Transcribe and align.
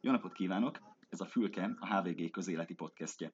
Jó 0.00 0.10
napot 0.10 0.32
kívánok! 0.32 0.78
Ez 1.08 1.20
a 1.20 1.24
Fülke, 1.24 1.76
a 1.78 1.96
HVG 1.96 2.30
közéleti 2.30 2.74
podcastje. 2.74 3.32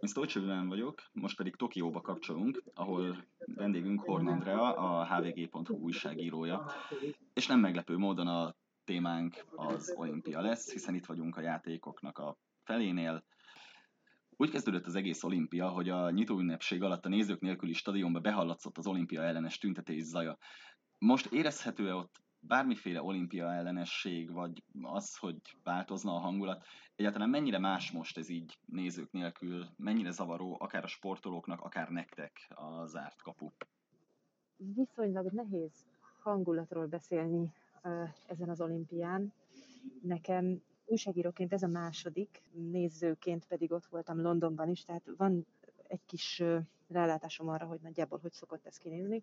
Én 0.00 0.08
Stolcse 0.08 0.40
Vilán 0.40 0.68
vagyok, 0.68 1.02
most 1.12 1.36
pedig 1.36 1.56
Tokióba 1.56 2.00
kapcsolunk, 2.00 2.62
ahol 2.74 3.24
vendégünk 3.38 4.00
Horn 4.00 4.26
Andrea, 4.26 4.74
a 4.74 5.04
hvg.hu 5.04 5.76
újságírója. 5.76 6.72
És 7.34 7.46
nem 7.46 7.60
meglepő 7.60 7.96
módon 7.96 8.26
a 8.26 8.54
témánk 8.84 9.44
az 9.50 9.94
olimpia 9.96 10.40
lesz, 10.40 10.72
hiszen 10.72 10.94
itt 10.94 11.06
vagyunk 11.06 11.36
a 11.36 11.40
játékoknak 11.40 12.18
a 12.18 12.38
felénél. 12.62 13.24
Úgy 14.36 14.50
kezdődött 14.50 14.86
az 14.86 14.94
egész 14.94 15.22
olimpia, 15.22 15.68
hogy 15.68 15.88
a 15.88 16.10
nyitóünnepség 16.10 16.82
alatt 16.82 17.04
a 17.04 17.08
nézők 17.08 17.40
nélküli 17.40 17.72
stadionba 17.72 18.20
behallatszott 18.20 18.78
az 18.78 18.86
olimpia 18.86 19.22
ellenes 19.22 19.58
tüntetés 19.58 20.02
zaja. 20.02 20.38
Most 20.98 21.26
érezhető-e 21.26 21.94
ott 21.94 22.22
bármiféle 22.46 23.02
olimpia 23.02 23.52
ellenesség, 23.52 24.32
vagy 24.32 24.62
az, 24.82 25.16
hogy 25.16 25.40
változna 25.62 26.14
a 26.14 26.18
hangulat, 26.18 26.64
egyáltalán 26.96 27.30
mennyire 27.30 27.58
más 27.58 27.90
most 27.90 28.18
ez 28.18 28.28
így 28.28 28.58
nézők 28.66 29.12
nélkül, 29.12 29.66
mennyire 29.76 30.10
zavaró, 30.10 30.56
akár 30.60 30.84
a 30.84 30.86
sportolóknak, 30.86 31.60
akár 31.60 31.88
nektek 31.88 32.50
a 32.54 32.86
zárt 32.86 33.22
kapu? 33.22 33.50
Viszonylag 34.56 35.32
nehéz 35.32 35.72
hangulatról 36.22 36.86
beszélni 36.86 37.52
ezen 38.26 38.48
az 38.48 38.60
olimpián. 38.60 39.32
Nekem 40.02 40.62
újságíróként 40.84 41.52
ez 41.52 41.62
a 41.62 41.68
második, 41.68 42.42
nézőként 42.52 43.46
pedig 43.46 43.72
ott 43.72 43.86
voltam 43.86 44.20
Londonban 44.20 44.68
is, 44.68 44.84
tehát 44.84 45.10
van 45.16 45.46
egy 45.86 46.04
kis 46.06 46.42
rálátásom 46.88 47.48
arra, 47.48 47.66
hogy 47.66 47.80
nagyjából 47.80 48.18
hogy 48.18 48.32
szokott 48.32 48.66
ez 48.66 48.76
kinézni. 48.76 49.22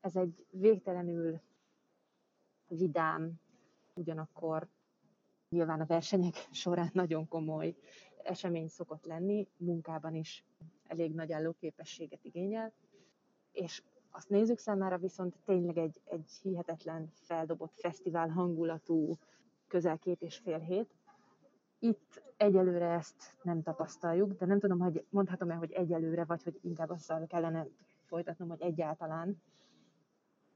Ez 0.00 0.16
egy 0.16 0.46
végtelenül 0.50 1.40
vidám, 2.68 3.32
ugyanakkor 3.94 4.68
nyilván 5.48 5.80
a 5.80 5.86
versenyek 5.86 6.34
során 6.62 6.90
nagyon 6.92 7.28
komoly 7.28 7.74
esemény 8.22 8.68
szokott 8.68 9.04
lenni, 9.04 9.48
munkában 9.56 10.14
is 10.14 10.44
elég 10.86 11.14
nagy 11.14 11.32
állóképességet 11.32 12.24
igényel, 12.24 12.72
és 13.52 13.82
azt 14.10 14.28
nézők 14.28 14.58
számára 14.58 14.98
viszont 14.98 15.36
tényleg 15.44 15.78
egy, 15.78 16.00
egy 16.04 16.30
hihetetlen 16.42 17.10
feldobott 17.12 17.74
fesztivál 17.74 18.28
hangulatú 18.28 19.18
közel 19.66 19.98
két 19.98 20.22
és 20.22 20.36
fél 20.36 20.58
hét. 20.58 20.94
Itt 21.78 22.22
egyelőre 22.36 22.90
ezt 22.90 23.36
nem 23.42 23.62
tapasztaljuk, 23.62 24.32
de 24.32 24.46
nem 24.46 24.58
tudom, 24.58 24.78
hogy 24.78 25.04
mondhatom-e, 25.08 25.54
hogy 25.54 25.72
egyelőre, 25.72 26.24
vagy 26.24 26.42
hogy 26.42 26.58
inkább 26.62 26.90
azzal 26.90 27.26
kellene 27.26 27.66
folytatnom, 28.04 28.48
hogy 28.48 28.60
egyáltalán 28.60 29.42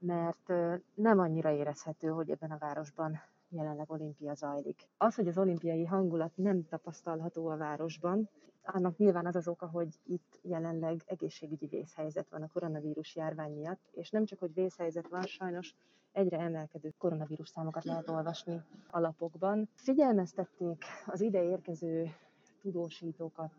mert 0.01 0.47
nem 0.93 1.19
annyira 1.19 1.51
érezhető, 1.51 2.07
hogy 2.07 2.29
ebben 2.29 2.51
a 2.51 2.57
városban 2.57 3.21
jelenleg 3.49 3.91
olimpia 3.91 4.33
zajlik. 4.33 4.87
Az, 4.97 5.15
hogy 5.15 5.27
az 5.27 5.37
olimpiai 5.37 5.85
hangulat 5.85 6.31
nem 6.35 6.65
tapasztalható 6.67 7.47
a 7.47 7.57
városban, 7.57 8.29
annak 8.63 8.97
nyilván 8.97 9.25
az 9.25 9.35
az 9.35 9.47
oka, 9.47 9.67
hogy 9.67 9.99
itt 10.05 10.39
jelenleg 10.41 11.01
egészségügyi 11.05 11.65
vészhelyzet 11.65 12.29
van 12.29 12.41
a 12.41 12.47
koronavírus 12.53 13.15
járvány 13.15 13.53
miatt, 13.53 13.89
és 13.91 14.09
nem 14.09 14.25
csak, 14.25 14.39
hogy 14.39 14.53
vészhelyzet 14.53 15.07
van, 15.07 15.21
sajnos 15.21 15.75
egyre 16.11 16.39
emelkedő 16.39 16.93
koronavírus 16.97 17.49
számokat 17.49 17.83
lehet 17.83 18.09
olvasni 18.09 18.61
a 18.89 18.99
lapokban. 18.99 19.69
Figyelmeztették 19.75 20.83
az 21.05 21.21
ide 21.21 21.43
érkező 21.43 22.15
tudósítókat, 22.61 23.53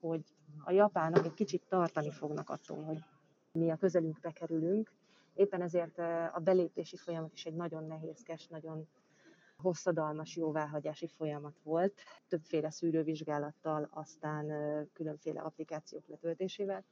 hogy 0.00 0.24
a 0.64 0.70
japánok 0.70 1.24
egy 1.24 1.34
kicsit 1.34 1.62
tartani 1.68 2.10
fognak 2.10 2.50
attól, 2.50 2.82
hogy 2.82 3.04
mi 3.52 3.70
a 3.70 3.76
közelünkbe 3.76 4.30
kerülünk. 4.30 4.92
Éppen 5.34 5.62
ezért 5.62 5.98
a 6.32 6.40
belépési 6.42 6.96
folyamat 6.96 7.32
is 7.32 7.46
egy 7.46 7.54
nagyon 7.54 7.84
nehézkes, 7.86 8.46
nagyon 8.46 8.88
hosszadalmas 9.56 10.36
jóváhagyási 10.36 11.06
folyamat 11.06 11.58
volt, 11.62 11.94
többféle 12.28 12.70
szűrővizsgálattal, 12.70 13.88
aztán 13.90 14.46
különféle 14.92 15.40
applikációk 15.40 16.06
letöltésével, 16.06 16.84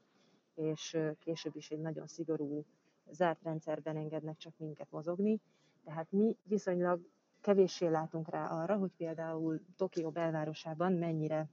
és 0.55 0.99
később 1.19 1.57
is 1.57 1.71
egy 1.71 1.81
nagyon 1.81 2.07
szigorú 2.07 2.65
zárt 3.11 3.43
rendszerben 3.43 3.97
engednek 3.97 4.37
csak 4.37 4.53
minket 4.57 4.91
mozogni. 4.91 5.41
Tehát 5.85 6.13
mi 6.13 6.37
viszonylag 6.43 7.01
kevéssé 7.41 7.87
látunk 7.87 8.31
rá 8.31 8.47
arra, 8.47 8.77
hogy 8.77 8.93
például 8.97 9.61
Tokió 9.77 10.11
belvárosában 10.11 10.93
mennyire 10.93 11.49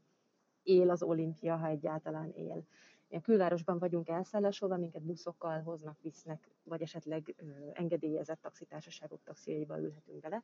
él 0.63 0.89
az 0.89 1.03
olimpia, 1.03 1.55
ha 1.55 1.67
egyáltalán 1.67 2.31
él. 2.31 2.65
Ilyen 3.07 3.21
külvárosban 3.21 3.79
vagyunk 3.79 4.09
elszállásolva, 4.09 4.77
minket 4.77 5.03
buszokkal 5.03 5.61
hoznak, 5.61 6.01
visznek, 6.01 6.49
vagy 6.63 6.81
esetleg 6.81 7.35
engedélyezett 7.73 8.41
taxitársaságok 8.41 9.23
taxiaiba 9.23 9.79
ülhetünk 9.79 10.19
bele. 10.19 10.43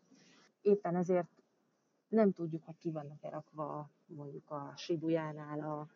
Éppen 0.62 0.96
ezért 0.96 1.28
nem 2.08 2.32
tudjuk, 2.32 2.64
hogy 2.64 2.78
ki 2.78 2.92
vannak-e 2.92 3.30
rakva 3.30 3.90
mondjuk 4.06 4.50
a 4.50 4.74
Sibujánál 4.76 5.60
a, 5.60 5.88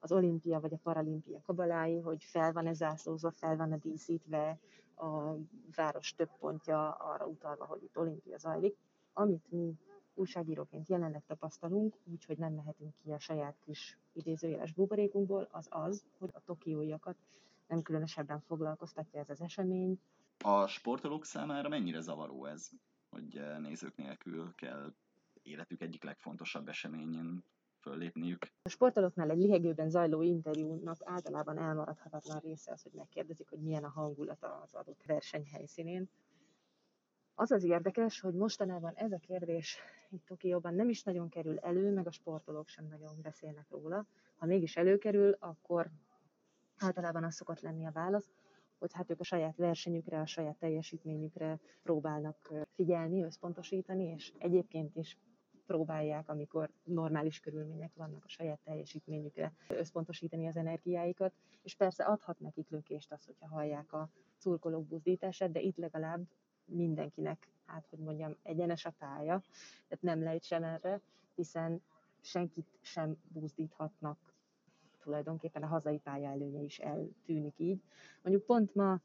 az 0.00 0.12
olimpia 0.12 0.60
vagy 0.60 0.72
a 0.72 0.80
paralimpia 0.82 1.40
kabalái, 1.40 1.98
hogy 1.98 2.24
fel 2.24 2.52
van-e 2.52 2.72
zászlózva, 2.72 3.30
fel 3.30 3.56
van-e 3.56 3.76
díszítve 3.76 4.58
a 4.94 5.34
város 5.76 6.14
több 6.14 6.30
pontja 6.38 6.90
arra 6.90 7.26
utalva, 7.26 7.64
hogy 7.64 7.82
itt 7.82 7.98
olimpia 7.98 8.38
zajlik. 8.38 8.76
Amit 9.12 9.50
mi 9.50 9.74
újságíróként 10.14 10.88
jelenleg 10.88 11.22
tapasztalunk, 11.26 11.96
úgyhogy 12.04 12.38
nem 12.38 12.52
mehetünk 12.52 12.94
ki 13.02 13.10
a 13.10 13.18
saját 13.18 13.56
kis 13.64 13.98
idézőjeles 14.12 14.72
buborékunkból, 14.72 15.48
az 15.50 15.66
az, 15.70 16.04
hogy 16.18 16.30
a 16.32 16.40
tokióiakat 16.44 17.16
nem 17.66 17.82
különösebben 17.82 18.40
foglalkoztatja 18.40 19.20
ez 19.20 19.30
az 19.30 19.40
esemény. 19.40 20.00
A 20.44 20.66
sportolók 20.66 21.24
számára 21.24 21.68
mennyire 21.68 22.00
zavaró 22.00 22.44
ez, 22.44 22.70
hogy 23.10 23.36
eh, 23.36 23.58
nézők 23.58 23.96
nélkül 23.96 24.54
kell 24.54 24.94
életük 25.42 25.80
egyik 25.80 26.02
legfontosabb 26.02 26.68
eseményén 26.68 27.44
föllépniük. 27.80 28.46
A 28.62 28.68
sportolóknál 28.68 29.30
egy 29.30 29.38
lihegőben 29.38 29.90
zajló 29.90 30.22
interjúnak 30.22 30.96
általában 31.04 31.58
elmaradhatatlan 31.58 32.40
része 32.40 32.72
az, 32.72 32.82
hogy 32.82 32.92
megkérdezik, 32.92 33.48
hogy 33.48 33.58
milyen 33.58 33.84
a 33.84 33.88
hangulata 33.88 34.60
az 34.64 34.74
adott 34.74 35.02
verseny 35.06 35.46
helyszínén. 35.52 36.08
Az 37.36 37.50
az 37.50 37.64
érdekes, 37.64 38.20
hogy 38.20 38.34
mostanában 38.34 38.92
ez 38.94 39.12
a 39.12 39.18
kérdés 39.18 39.78
itt 40.10 40.26
Tokióban 40.26 40.74
nem 40.74 40.88
is 40.88 41.02
nagyon 41.02 41.28
kerül 41.28 41.58
elő, 41.58 41.92
meg 41.92 42.06
a 42.06 42.10
sportolók 42.10 42.68
sem 42.68 42.86
nagyon 42.86 43.20
beszélnek 43.22 43.70
róla. 43.70 44.06
Ha 44.36 44.46
mégis 44.46 44.76
előkerül, 44.76 45.36
akkor 45.38 45.90
általában 46.76 47.24
az 47.24 47.34
szokott 47.34 47.60
lenni 47.60 47.86
a 47.86 47.90
válasz, 47.90 48.32
hogy 48.78 48.92
hát 48.92 49.10
ők 49.10 49.20
a 49.20 49.24
saját 49.24 49.56
versenyükre, 49.56 50.20
a 50.20 50.26
saját 50.26 50.56
teljesítményükre 50.56 51.60
próbálnak 51.82 52.52
figyelni, 52.74 53.22
összpontosítani, 53.22 54.04
és 54.04 54.32
egyébként 54.38 54.96
is 54.96 55.18
próbálják, 55.66 56.28
amikor 56.28 56.70
normális 56.84 57.40
körülmények 57.40 57.94
vannak 57.94 58.24
a 58.24 58.28
saját 58.28 58.60
teljesítményükre 58.64 59.52
összpontosítani 59.68 60.46
az 60.46 60.56
energiáikat, 60.56 61.32
és 61.62 61.74
persze 61.74 62.04
adhat 62.04 62.40
nekik 62.40 62.68
lökést 62.70 63.12
az, 63.12 63.24
hogyha 63.24 63.48
hallják 63.48 63.92
a 63.92 64.10
szurkolók 64.36 64.86
buzdítását, 64.86 65.52
de 65.52 65.60
itt 65.60 65.76
legalább 65.76 66.20
mindenkinek, 66.64 67.48
hát 67.66 67.86
hogy 67.90 67.98
mondjam, 67.98 68.36
egyenes 68.42 68.84
a 68.84 68.94
pálya, 68.98 69.42
tehát 69.88 70.02
nem 70.02 70.22
lejt 70.22 70.44
sem 70.44 70.64
erre, 70.64 71.00
hiszen 71.34 71.82
senkit 72.20 72.78
sem 72.80 73.16
buzdíthatnak 73.28 74.34
tulajdonképpen 75.04 75.62
a 75.62 75.66
hazai 75.66 75.98
pálya 75.98 76.30
előnye 76.30 76.60
is 76.60 76.78
eltűnik 76.78 77.58
így. 77.58 77.82
Mondjuk 78.22 78.46
pont 78.46 78.74
ma 78.74 79.00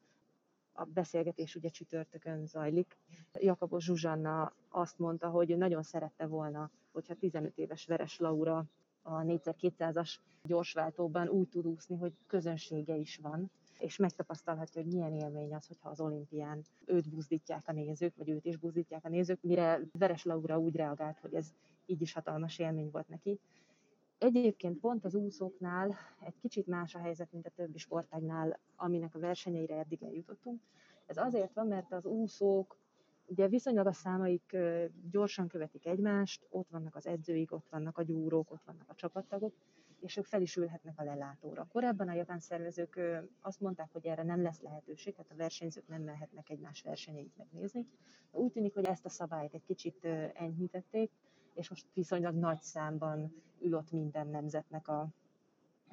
a 0.72 0.84
beszélgetés 0.84 1.56
ugye 1.56 1.70
csütörtökön 1.70 2.46
zajlik. 2.46 2.98
Jakabos 3.34 3.84
Zsuzsanna 3.84 4.54
azt 4.70 5.00
mondta, 5.00 5.30
hogy 5.30 5.58
nagyon 5.58 5.84
szerette 5.84 6.26
volna, 6.26 6.72
hogyha 6.92 7.14
15 7.16 7.58
éves 7.58 7.86
Veres 7.86 8.20
Laura 8.20 8.66
a 9.02 9.22
4x200-as 9.22 10.16
gyorsváltóban 10.44 11.28
úgy 11.28 11.50
tud 11.50 11.66
úszni, 11.66 11.96
hogy 11.96 12.14
közönsége 12.28 12.96
is 12.96 13.18
van, 13.18 13.52
és 13.80 13.98
megtapasztalhatja, 13.98 14.82
hogy 14.82 14.92
milyen 14.92 15.14
élmény 15.14 15.54
az, 15.54 15.68
hogyha 15.68 15.90
az 15.90 16.00
olimpián 16.00 16.62
őt 16.86 17.10
buzdítják 17.10 17.68
a 17.68 17.72
nézők, 17.72 18.16
vagy 18.16 18.30
őt 18.30 18.46
is 18.46 18.58
buzdítják 18.58 19.06
a 19.06 19.10
nézők, 19.10 19.42
mire 19.42 19.80
Veres 19.92 20.24
Laura 20.24 20.60
úgy 20.60 20.76
reagált, 20.76 21.20
hogy 21.20 21.34
ez 21.34 21.54
így 21.86 22.02
is 22.02 22.14
hatalmas 22.14 22.60
élmény 22.60 22.90
volt 22.92 23.08
neki. 23.08 23.40
Egyébként 24.18 24.80
pont 24.80 25.06
az 25.06 25.16
úszóknál 25.16 25.96
egy 26.26 26.38
kicsit 26.42 26.68
más 26.68 26.96
a 26.96 27.00
helyzet, 27.00 27.32
mint 27.32 27.46
a 27.46 27.52
többi 27.56 27.78
sportágnál, 27.78 28.60
aminek 28.76 29.16
a 29.16 29.20
versenyeire 29.20 29.76
eddig 29.76 30.04
eljutottunk. 30.04 30.62
Ez 31.06 31.18
azért 31.18 31.54
van, 31.54 31.68
mert 31.68 31.92
az 31.92 32.06
úszók 32.06 32.78
ugye 33.26 33.48
viszonylag 33.48 33.88
a 33.88 33.94
számaik 33.94 34.58
gyorsan 35.12 35.48
követik 35.48 35.86
egymást, 35.86 36.46
ott 36.50 36.70
vannak 36.70 36.96
az 36.96 37.08
edzőik, 37.08 37.52
ott 37.52 37.68
vannak 37.70 37.98
a 37.98 38.04
gyúrók, 38.04 38.52
ott 38.52 38.64
vannak 38.66 38.90
a 38.90 38.96
csapattagok, 38.96 39.54
és 40.00 40.18
ők 40.18 40.26
fel 40.26 40.42
is 40.42 40.56
ülhetnek 40.56 41.00
a 41.00 41.04
lelátóra. 41.04 41.68
Korábban 41.72 42.08
a 42.08 42.14
japán 42.14 42.40
szervezők 42.40 43.00
azt 43.42 43.60
mondták, 43.60 43.92
hogy 43.92 44.06
erre 44.06 44.24
nem 44.24 44.42
lesz 44.42 44.62
lehetőség, 44.62 45.16
tehát 45.16 45.32
a 45.32 45.36
versenyzők 45.36 45.88
nem 45.88 46.02
mehetnek 46.02 46.50
egymás 46.50 46.82
versenyeit 46.82 47.38
megnézni. 47.38 47.86
Úgy 48.32 48.52
tűnik, 48.52 48.74
hogy 48.74 48.86
ezt 48.86 49.06
a 49.06 49.10
szabályt 49.10 49.54
egy 49.54 49.64
kicsit 49.64 50.06
enyhítették, 50.34 51.12
és 51.54 51.70
most 51.70 51.86
viszonylag 51.94 52.36
nagy 52.36 52.62
számban 52.62 53.34
ül 53.60 53.84
minden 53.92 54.28
nemzetnek 54.28 54.88
a 54.88 55.08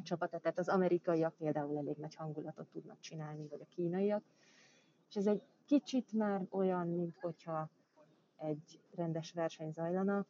csapata. 0.03 0.39
Tehát 0.39 0.59
az 0.59 0.69
amerikaiak 0.69 1.35
például 1.37 1.77
elég 1.79 1.97
nagy 1.97 2.15
hangulatot 2.15 2.69
tudnak 2.69 3.01
csinálni, 3.01 3.47
vagy 3.49 3.61
a 3.61 3.75
kínaiak. 3.75 4.23
És 5.09 5.17
ez 5.17 5.27
egy 5.27 5.43
kicsit 5.65 6.13
már 6.13 6.47
olyan, 6.51 6.89
mint 6.89 7.17
hogyha 7.21 7.71
egy 8.37 8.81
rendes 8.95 9.33
verseny 9.33 9.71
zajlana, 9.73 10.27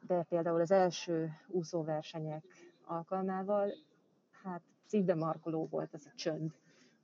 de 0.00 0.22
például 0.22 0.60
az 0.60 0.70
első 0.70 1.30
úszóversenyek 1.46 2.44
alkalmával, 2.88 3.72
hát 4.42 4.62
szívbe 4.86 5.14
volt 5.70 5.94
az 5.94 6.06
a 6.06 6.14
csönd, 6.16 6.52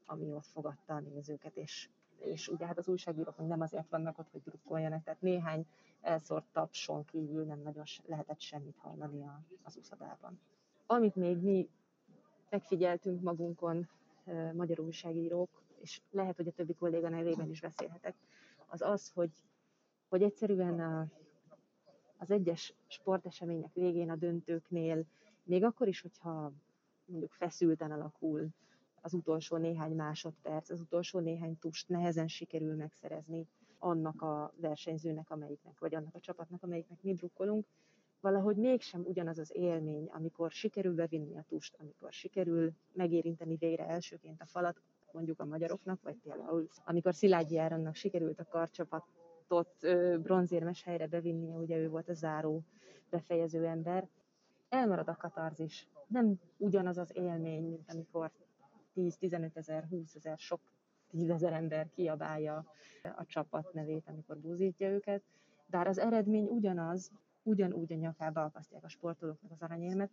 ami 0.06 0.32
ott 0.32 0.46
fogadta 0.46 0.94
a 0.94 1.00
nézőket, 1.00 1.56
és, 1.56 1.88
és 2.18 2.48
ugye 2.48 2.66
hát 2.66 2.78
az 2.78 2.88
újságírók 2.88 3.46
nem 3.46 3.60
azért 3.60 3.88
vannak 3.88 4.18
ott, 4.18 4.30
hogy 4.30 4.42
drukkoljanak, 4.42 5.02
tehát 5.02 5.20
néhány 5.20 5.66
elszórt 6.00 6.44
tapson 6.52 7.04
kívül 7.04 7.44
nem 7.44 7.60
nagyon 7.60 7.84
lehetett 8.06 8.40
semmit 8.40 8.76
hallani 8.78 9.22
a, 9.22 9.40
az 9.62 9.76
úszodában. 9.76 10.40
Amit 10.86 11.14
még 11.14 11.36
mi 11.36 11.68
megfigyeltünk 12.50 13.22
magunkon, 13.22 13.88
magyar 14.52 14.80
újságírók, 14.80 15.62
és 15.80 16.00
lehet, 16.10 16.36
hogy 16.36 16.46
a 16.46 16.52
többi 16.52 16.74
kolléga 16.74 17.08
nevében 17.08 17.50
is 17.50 17.60
beszélhetek, 17.60 18.14
az 18.66 18.82
az, 18.82 19.10
hogy, 19.14 19.30
hogy 20.08 20.22
egyszerűen 20.22 20.80
a, 20.80 21.06
az 22.18 22.30
egyes 22.30 22.74
sportesemények 22.86 23.72
végén, 23.72 24.10
a 24.10 24.16
döntőknél, 24.16 25.04
még 25.44 25.64
akkor 25.64 25.88
is, 25.88 26.00
hogyha 26.00 26.52
mondjuk 27.04 27.32
feszülten 27.32 27.90
alakul 27.90 28.48
az 29.00 29.14
utolsó 29.14 29.56
néhány 29.56 29.94
másodperc, 29.94 30.70
az 30.70 30.80
utolsó 30.80 31.18
néhány 31.18 31.58
tust 31.58 31.88
nehezen 31.88 32.28
sikerül 32.28 32.74
megszerezni 32.74 33.48
annak 33.78 34.22
a 34.22 34.52
versenyzőnek, 34.56 35.30
amelyiknek, 35.30 35.78
vagy 35.78 35.94
annak 35.94 36.14
a 36.14 36.20
csapatnak, 36.20 36.62
amelyiknek 36.62 37.02
mi 37.02 37.12
drukkolunk, 37.12 37.66
valahogy 38.20 38.56
mégsem 38.56 39.00
ugyanaz 39.06 39.38
az 39.38 39.50
élmény, 39.54 40.08
amikor 40.12 40.50
sikerül 40.50 40.94
bevinni 40.94 41.36
a 41.36 41.44
tust, 41.48 41.76
amikor 41.78 42.12
sikerül 42.12 42.72
megérinteni 42.92 43.56
végre 43.56 43.86
elsőként 43.86 44.40
a 44.40 44.46
falat, 44.46 44.80
mondjuk 45.12 45.40
a 45.40 45.44
magyaroknak, 45.44 46.02
vagy 46.02 46.16
például 46.22 46.68
amikor 46.84 47.14
Szilágyi 47.14 47.58
Áronnak 47.58 47.94
sikerült 47.94 48.40
a 48.40 48.44
karcsapatot 48.44 49.74
bronzérmes 50.22 50.82
helyre 50.82 51.06
bevinnie, 51.06 51.56
ugye 51.56 51.76
ő 51.76 51.88
volt 51.88 52.08
a 52.08 52.14
záró 52.14 52.62
befejező 53.10 53.64
ember, 53.66 54.08
elmarad 54.74 55.08
a 55.08 55.16
katarzis. 55.16 55.88
Nem 56.06 56.40
ugyanaz 56.56 56.98
az 56.98 57.10
élmény, 57.14 57.68
mint 57.68 57.90
amikor 57.92 58.30
10-15 58.96 59.56
ezer, 59.56 59.84
20 59.84 60.14
ezer, 60.14 60.38
sok 60.38 60.60
tízezer 61.08 61.52
ember 61.52 61.90
kiabálja 61.90 62.66
a 63.16 63.24
csapat 63.26 63.72
nevét, 63.72 64.08
amikor 64.08 64.38
búzítja 64.38 64.88
őket, 64.88 65.22
bár 65.66 65.86
az 65.86 65.98
eredmény 65.98 66.46
ugyanaz, 66.46 67.10
ugyanúgy 67.42 67.92
a 67.92 67.96
nyakába 67.96 68.44
akasztják 68.44 68.84
a 68.84 68.88
sportolóknak 68.88 69.50
az 69.50 69.62
aranyérmet, 69.62 70.10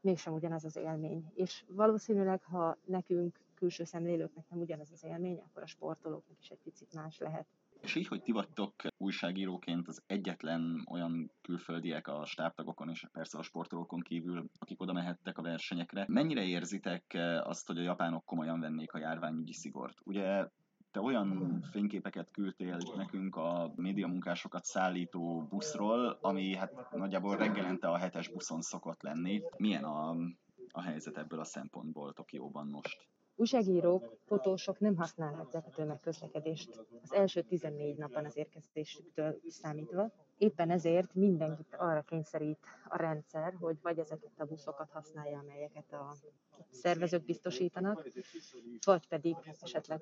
mégsem 0.00 0.32
ugyanaz 0.32 0.64
az 0.64 0.76
élmény. 0.76 1.32
És 1.34 1.64
valószínűleg, 1.68 2.42
ha 2.42 2.76
nekünk 2.84 3.40
külső 3.54 3.84
szemlélőknek 3.84 4.48
nem 4.48 4.60
ugyanaz 4.60 4.90
az 4.92 5.04
élmény, 5.04 5.38
akkor 5.38 5.62
a 5.62 5.66
sportolóknak 5.66 6.38
is 6.38 6.50
egy 6.50 6.60
picit 6.62 6.94
más 6.94 7.18
lehet. 7.18 7.46
És 7.82 7.94
így, 7.94 8.06
hogy 8.06 8.22
ti 8.22 8.32
vagytok 8.32 8.74
újságíróként 8.96 9.88
az 9.88 10.02
egyetlen 10.06 10.86
olyan 10.90 11.30
külföldiek 11.42 12.08
a 12.08 12.24
stábtagokon 12.24 12.88
és 12.88 13.06
persze 13.12 13.38
a 13.38 13.42
sportolókon 13.42 14.00
kívül, 14.00 14.44
akik 14.58 14.80
oda 14.80 14.92
mehettek 14.92 15.38
a 15.38 15.42
versenyekre, 15.42 16.04
mennyire 16.08 16.42
érzitek 16.42 17.18
azt, 17.42 17.66
hogy 17.66 17.78
a 17.78 17.82
japánok 17.82 18.24
komolyan 18.24 18.60
vennék 18.60 18.92
a 18.92 18.98
járványügyi 18.98 19.52
szigort? 19.52 19.98
Ugye 20.04 20.48
te 20.90 21.00
olyan 21.00 21.60
fényképeket 21.70 22.30
küldtél 22.30 22.78
nekünk 22.96 23.36
a 23.36 23.72
médiamunkásokat 23.76 24.64
szállító 24.64 25.46
buszról, 25.50 26.18
ami 26.20 26.56
hát 26.56 26.90
nagyjából 26.90 27.36
reggelente 27.36 27.88
a 27.88 27.96
hetes 27.96 28.28
buszon 28.28 28.60
szokott 28.60 29.02
lenni. 29.02 29.42
Milyen 29.56 29.84
a, 29.84 30.16
a 30.72 30.82
helyzet 30.82 31.18
ebből 31.18 31.40
a 31.40 31.44
szempontból 31.44 32.12
Tokióban 32.12 32.66
most? 32.66 33.08
Újságírók, 33.36 34.16
fotósok 34.24 34.78
nem 34.80 34.96
használhatják 34.96 35.66
a 35.66 35.70
tömegközlekedést 35.70 36.80
az 37.02 37.12
első 37.12 37.42
14 37.42 37.96
napban 37.96 38.24
az 38.24 38.36
érkezésüktől 38.36 39.40
számítva. 39.48 40.10
Éppen 40.36 40.70
ezért 40.70 41.14
mindenkit 41.14 41.74
arra 41.78 42.02
kényszerít 42.02 42.58
a 42.88 42.96
rendszer, 42.96 43.54
hogy 43.60 43.76
vagy 43.82 43.98
ezeket 43.98 44.32
a 44.40 44.44
buszokat 44.44 44.90
használja, 44.90 45.38
amelyeket 45.38 45.92
a 45.92 46.14
szervezők 46.70 47.24
biztosítanak, 47.24 48.08
vagy 48.84 49.08
pedig 49.08 49.36
esetleg 49.60 50.00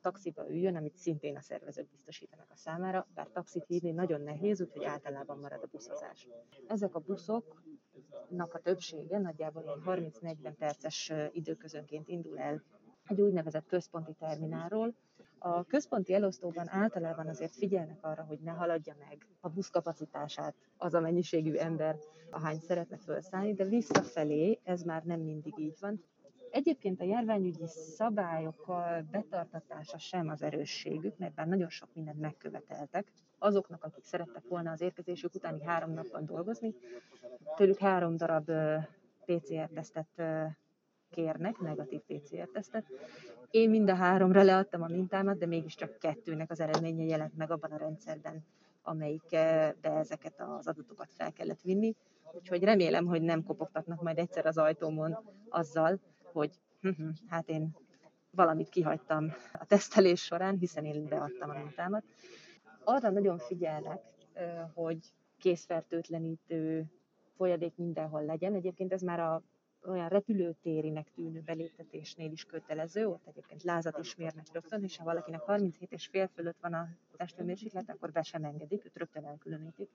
taxiba 0.00 0.48
üljön, 0.50 0.76
amit 0.76 0.96
szintén 0.96 1.36
a 1.36 1.40
szervezők 1.40 1.88
biztosítanak 1.90 2.50
a 2.50 2.56
számára, 2.56 3.06
bár 3.14 3.28
taxit 3.32 3.64
hívni 3.66 3.90
nagyon 3.90 4.20
nehéz, 4.20 4.60
úgyhogy 4.60 4.84
általában 4.84 5.38
marad 5.38 5.62
a 5.62 5.66
buszozás. 5.70 6.28
Ezek 6.66 6.94
a 6.94 6.98
buszoknak 8.00 8.54
a 8.54 8.58
többsége 8.58 9.18
nagyjából 9.18 9.82
30-40 9.86 10.52
perces 10.58 11.12
időközönként 11.32 12.08
indul 12.08 12.38
el 12.38 12.62
egy 13.06 13.20
úgynevezett 13.20 13.66
központi 13.66 14.12
terminálról, 14.18 14.94
a 15.38 15.64
központi 15.64 16.12
elosztóban 16.12 16.68
általában 16.68 17.26
azért 17.26 17.54
figyelnek 17.54 18.04
arra, 18.04 18.22
hogy 18.22 18.38
ne 18.40 18.50
haladja 18.50 18.96
meg 19.08 19.26
a 19.40 19.48
busz 19.48 19.70
kapacitását 19.70 20.54
az 20.76 20.94
a 20.94 21.00
mennyiségű 21.00 21.54
ember, 21.54 21.96
ahány 22.30 22.58
szeretne 22.58 22.96
felszállni, 22.96 23.54
de 23.54 23.64
visszafelé 23.64 24.60
ez 24.64 24.82
már 24.82 25.02
nem 25.02 25.20
mindig 25.20 25.58
így 25.58 25.76
van. 25.80 26.04
Egyébként 26.50 27.00
a 27.00 27.04
járványügyi 27.04 27.66
szabályokkal 27.66 29.02
betartatása 29.10 29.98
sem 29.98 30.28
az 30.28 30.42
erősségük, 30.42 31.18
mert 31.18 31.34
bár 31.34 31.46
nagyon 31.46 31.68
sok 31.68 31.88
mindent 31.94 32.20
megköveteltek, 32.20 33.12
azoknak, 33.40 33.84
akik 33.84 34.04
szerettek 34.04 34.42
volna 34.48 34.70
az 34.70 34.80
érkezésük 34.80 35.34
utáni 35.34 35.62
három 35.64 35.90
napban 35.92 36.26
dolgozni, 36.26 36.74
tőlük 37.56 37.78
három 37.78 38.16
darab 38.16 38.50
PCR-tesztet 39.24 40.22
kérnek, 41.10 41.58
negatív 41.58 42.00
PCR-tesztet. 42.00 42.84
Én 43.50 43.70
mind 43.70 43.90
a 43.90 43.94
háromra 43.94 44.42
leadtam 44.42 44.82
a 44.82 44.88
mintámat, 44.88 45.38
de 45.38 45.46
mégiscsak 45.46 45.98
kettőnek 45.98 46.50
az 46.50 46.60
eredménye 46.60 47.04
jelent 47.04 47.36
meg 47.36 47.50
abban 47.50 47.70
a 47.70 47.76
rendszerben, 47.76 48.44
amelyikbe 48.82 49.74
ezeket 49.82 50.40
az 50.58 50.66
adatokat 50.66 51.12
fel 51.12 51.32
kellett 51.32 51.60
vinni. 51.60 51.94
Úgyhogy 52.32 52.62
remélem, 52.62 53.06
hogy 53.06 53.22
nem 53.22 53.44
kopogtatnak 53.44 54.02
majd 54.02 54.18
egyszer 54.18 54.46
az 54.46 54.58
ajtómon 54.58 55.18
azzal, 55.48 56.00
hogy 56.32 56.50
hát 57.28 57.48
én 57.48 57.76
valamit 58.30 58.68
kihagytam 58.68 59.32
a 59.52 59.64
tesztelés 59.64 60.20
során, 60.22 60.56
hiszen 60.58 60.84
én 60.84 61.06
beadtam 61.08 61.50
a 61.50 61.58
mintámat. 61.58 62.04
Arra 62.84 63.10
nagyon 63.10 63.38
figyelnek, 63.38 64.02
hogy 64.74 64.98
készfertőtlenítő 65.38 66.84
folyadék 67.36 67.76
mindenhol 67.76 68.24
legyen. 68.24 68.54
Egyébként 68.54 68.92
ez 68.92 69.02
már 69.02 69.20
a 69.20 69.42
olyan 69.86 70.08
repülőtérinek 70.08 71.10
tűnő 71.14 71.40
beléptetésnél 71.40 72.30
is 72.30 72.44
kötelező, 72.44 73.08
ott 73.08 73.26
egyébként 73.26 73.62
lázat 73.62 73.98
is 73.98 74.16
mérnek 74.16 74.52
rögtön, 74.52 74.82
és 74.82 74.96
ha 74.96 75.04
valakinek 75.04 75.40
37 75.40 75.92
és 75.92 76.06
fél 76.06 76.26
fölött 76.26 76.56
van 76.60 76.74
a 76.74 76.88
testőmérséklet, 77.16 77.90
akkor 77.90 78.12
be 78.12 78.22
sem 78.22 78.44
engedik, 78.44 78.84
őt 78.84 78.96
rögtön 78.96 79.24
elkülönítik. 79.24 79.88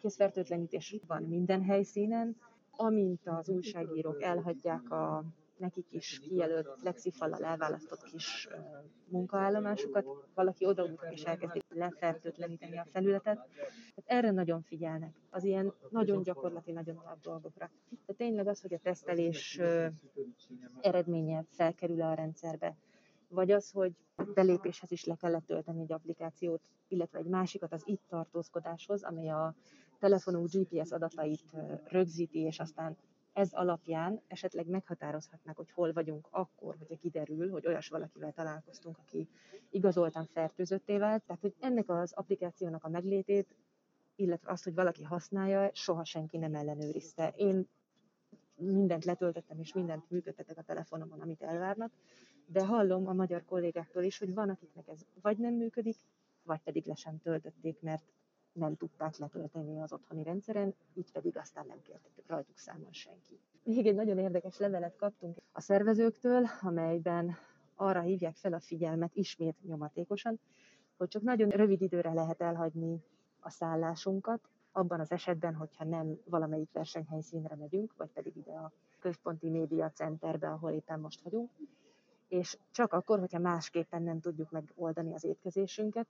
Készfertőtlenítés 0.00 0.96
van 1.06 1.22
minden 1.22 1.62
helyszínen, 1.62 2.36
amint 2.70 3.20
az 3.24 3.48
újságírók 3.48 4.22
elhagyják 4.22 4.90
a 4.90 5.24
nekik 5.58 5.86
is 5.90 6.18
kijelölt 6.18 6.68
plexifallal 6.80 7.44
elválasztott 7.44 8.02
kis 8.02 8.48
munkaállomásukat, 9.08 10.06
valaki 10.34 10.66
odaugrik 10.66 11.12
és 11.12 11.22
elkezdi 11.22 11.62
lefertőtleníteni 11.68 12.78
a 12.78 12.86
felületet. 12.90 13.36
Tehát 13.94 14.04
erre 14.04 14.30
nagyon 14.30 14.62
figyelnek, 14.62 15.14
az 15.30 15.44
ilyen 15.44 15.72
nagyon 15.90 16.22
gyakorlati, 16.22 16.72
nagyon 16.72 16.96
alap 16.96 17.20
dolgokra. 17.20 17.70
De 18.06 18.12
tényleg 18.12 18.46
az, 18.46 18.60
hogy 18.60 18.74
a 18.74 18.78
tesztelés 18.78 19.60
eredménye 20.80 21.44
felkerül 21.50 22.02
a 22.02 22.14
rendszerbe, 22.14 22.76
vagy 23.28 23.50
az, 23.50 23.70
hogy 23.70 23.92
belépéshez 24.34 24.90
is 24.90 25.04
le 25.04 25.14
kellett 25.14 25.46
tölteni 25.46 25.80
egy 25.80 25.92
applikációt, 25.92 26.60
illetve 26.88 27.18
egy 27.18 27.26
másikat 27.26 27.72
az 27.72 27.82
itt 27.86 28.02
tartózkodáshoz, 28.08 29.02
amely 29.02 29.28
a 29.30 29.54
telefonunk 29.98 30.48
GPS 30.50 30.90
adatait 30.90 31.56
rögzíti, 31.84 32.38
és 32.38 32.58
aztán 32.60 32.96
ez 33.38 33.52
alapján 33.52 34.20
esetleg 34.26 34.66
meghatározhatnák, 34.66 35.56
hogy 35.56 35.70
hol 35.70 35.92
vagyunk 35.92 36.28
akkor, 36.30 36.76
hogyha 36.78 36.96
kiderül, 36.96 37.50
hogy 37.50 37.66
olyas 37.66 37.88
valakivel 37.88 38.32
találkoztunk, 38.32 38.98
aki 38.98 39.28
igazoltan 39.70 40.24
fertőzötté 40.24 40.98
vált. 40.98 41.22
Tehát, 41.22 41.40
hogy 41.40 41.54
ennek 41.60 41.88
az 41.88 42.12
applikációnak 42.12 42.84
a 42.84 42.88
meglétét, 42.88 43.56
illetve 44.16 44.50
azt, 44.50 44.64
hogy 44.64 44.74
valaki 44.74 45.02
használja, 45.02 45.70
soha 45.72 46.04
senki 46.04 46.36
nem 46.36 46.54
ellenőrizte. 46.54 47.32
Én 47.36 47.68
mindent 48.54 49.04
letöltöttem, 49.04 49.58
és 49.58 49.72
mindent 49.72 50.10
működtetek 50.10 50.58
a 50.58 50.62
telefonomon, 50.62 51.20
amit 51.20 51.42
elvárnak, 51.42 51.92
de 52.46 52.66
hallom 52.66 53.06
a 53.06 53.12
magyar 53.12 53.44
kollégáktól 53.44 54.02
is, 54.02 54.18
hogy 54.18 54.34
van, 54.34 54.48
akiknek 54.48 54.88
ez 54.88 55.00
vagy 55.22 55.38
nem 55.38 55.54
működik, 55.54 55.96
vagy 56.42 56.60
pedig 56.60 56.86
le 56.86 56.94
sem 56.94 57.18
töltötték, 57.18 57.80
mert 57.80 58.12
nem 58.58 58.76
tudták 58.76 59.16
letölteni 59.16 59.80
az 59.80 59.92
otthoni 59.92 60.22
rendszeren, 60.22 60.74
így 60.94 61.12
pedig 61.12 61.36
aztán 61.36 61.66
nem 61.66 61.82
kértek 61.82 62.12
rajtuk 62.26 62.58
számon 62.58 62.92
senki. 62.92 63.40
Még 63.62 63.86
egy 63.86 63.94
nagyon 63.94 64.18
érdekes 64.18 64.58
levelet 64.58 64.96
kaptunk 64.96 65.36
a 65.52 65.60
szervezőktől, 65.60 66.46
amelyben 66.60 67.36
arra 67.74 68.00
hívják 68.00 68.36
fel 68.36 68.52
a 68.52 68.60
figyelmet 68.60 69.14
ismét 69.14 69.56
nyomatékosan, 69.64 70.40
hogy 70.96 71.08
csak 71.08 71.22
nagyon 71.22 71.48
rövid 71.48 71.82
időre 71.82 72.12
lehet 72.12 72.40
elhagyni 72.40 73.02
a 73.40 73.50
szállásunkat, 73.50 74.48
abban 74.72 75.00
az 75.00 75.10
esetben, 75.10 75.54
hogyha 75.54 75.84
nem 75.84 76.18
valamelyik 76.24 76.72
versenyhelyszínre 76.72 77.56
megyünk, 77.56 77.94
vagy 77.96 78.10
pedig 78.10 78.36
ide 78.36 78.52
a 78.52 78.72
központi 78.98 79.48
média 79.48 79.90
centerbe, 79.90 80.48
ahol 80.48 80.70
éppen 80.70 81.00
most 81.00 81.20
vagyunk, 81.20 81.50
és 82.28 82.58
csak 82.70 82.92
akkor, 82.92 83.18
hogyha 83.18 83.38
másképpen 83.38 84.02
nem 84.02 84.20
tudjuk 84.20 84.50
megoldani 84.50 85.14
az 85.14 85.24
étkezésünket, 85.24 86.06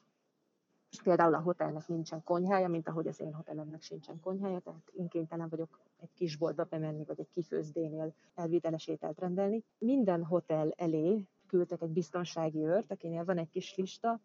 például 1.03 1.35
a 1.35 1.41
hotelnek 1.41 1.89
nincsen 1.89 2.23
konyhája, 2.25 2.69
mint 2.69 2.89
ahogy 2.89 3.07
az 3.07 3.21
én 3.21 3.35
hotelemnek 3.35 3.83
sincsen 3.83 4.21
konyhája, 4.21 4.59
tehát 4.59 4.93
én 4.93 5.09
kénytelen 5.09 5.49
vagyok 5.49 5.79
egy 6.01 6.13
kisboltba 6.15 6.65
bemenni, 6.65 7.05
vagy 7.05 7.21
egy 7.21 7.31
kifőzdénél 7.35 8.15
elviteles 8.35 8.87
ételt 8.87 9.19
rendelni. 9.19 9.65
Minden 9.79 10.25
hotel 10.25 10.73
elé 10.77 11.27
küldtek 11.47 11.83
egy 11.83 11.91
biztonsági 11.91 12.65
őrt, 12.67 12.91
akinél 12.91 13.25
van 13.25 13.39
egy 13.39 13.51
kis 13.51 13.77
lista, 13.77 14.21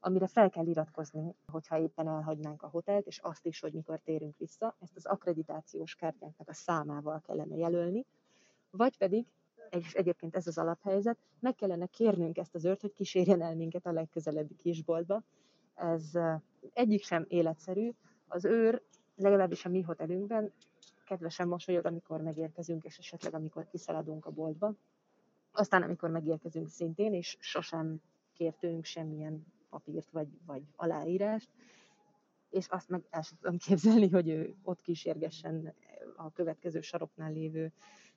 amire 0.00 0.26
fel 0.26 0.50
kell 0.50 0.66
iratkozni, 0.66 1.34
hogyha 1.52 1.78
éppen 1.78 2.08
elhagynánk 2.08 2.62
a 2.62 2.68
hotelt, 2.68 3.06
és 3.06 3.18
azt 3.18 3.46
is, 3.46 3.60
hogy 3.60 3.72
mikor 3.72 4.00
térünk 4.04 4.36
vissza. 4.38 4.76
Ezt 4.78 4.96
az 4.96 5.06
akkreditációs 5.06 5.94
kártyánknak 5.94 6.48
a 6.48 6.54
számával 6.54 7.20
kellene 7.20 7.56
jelölni, 7.56 8.04
vagy 8.70 8.98
pedig 8.98 9.26
és 9.70 9.94
egyébként 9.94 10.36
ez 10.36 10.46
az 10.46 10.58
alaphelyzet, 10.58 11.18
meg 11.40 11.54
kellene 11.54 11.86
kérnünk 11.86 12.38
ezt 12.38 12.54
az 12.54 12.64
őrt, 12.64 12.80
hogy 12.80 12.92
kísérjen 12.92 13.42
el 13.42 13.54
minket 13.54 13.86
a 13.86 13.92
legközelebbi 13.92 14.54
kisboltba. 14.54 15.22
Ez 15.76 16.10
egyik 16.72 17.02
sem 17.02 17.24
életszerű. 17.28 17.90
Az 18.26 18.44
őr, 18.44 18.82
legalábbis 19.14 19.64
a 19.64 19.68
mi 19.68 19.80
hotelünkben, 19.80 20.52
kedvesen 21.04 21.48
mosolyog, 21.48 21.84
amikor 21.84 22.20
megérkezünk, 22.20 22.84
és 22.84 22.98
esetleg 22.98 23.34
amikor 23.34 23.66
kiszaladunk 23.66 24.26
a 24.26 24.30
boltba. 24.30 24.74
Aztán, 25.52 25.82
amikor 25.82 26.10
megérkezünk 26.10 26.68
szintén, 26.68 27.14
és 27.14 27.36
sosem 27.40 28.00
kértünk 28.32 28.84
semmilyen 28.84 29.46
papírt 29.68 30.10
vagy, 30.10 30.28
vagy 30.46 30.62
aláírást, 30.76 31.50
és 32.50 32.66
azt 32.66 32.88
meg 32.88 33.06
el 33.10 33.22
sem 33.22 33.38
tudom 33.40 33.58
képzelni, 33.58 34.08
hogy 34.08 34.28
ő 34.28 34.54
ott 34.62 34.80
kísérgessen 34.80 35.74
a 36.16 36.32
következő 36.32 36.80
saroknál 36.80 37.32
lévő 37.32 37.72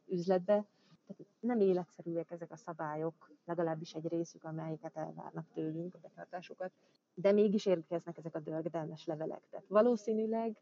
üzletbe. 0.06 0.66
Tehát 1.08 1.32
nem 1.40 1.60
életszerűek 1.60 2.32
ezek 2.32 2.52
a 2.52 2.56
szabályok, 2.56 3.32
legalábbis 3.46 3.94
egy 3.94 4.08
részük, 4.08 4.44
amelyiket 4.44 4.98
elvárnak 4.98 5.46
tőlünk, 5.54 5.96
a 5.96 6.00
betartásokat, 6.02 6.72
de 7.14 7.32
mégis 7.32 7.66
érkeznek 7.66 8.18
ezek 8.18 8.36
a 8.36 8.40
dörgedelmes 8.40 9.06
levelek. 9.06 9.42
Tehát 9.50 9.68
valószínűleg 9.68 10.56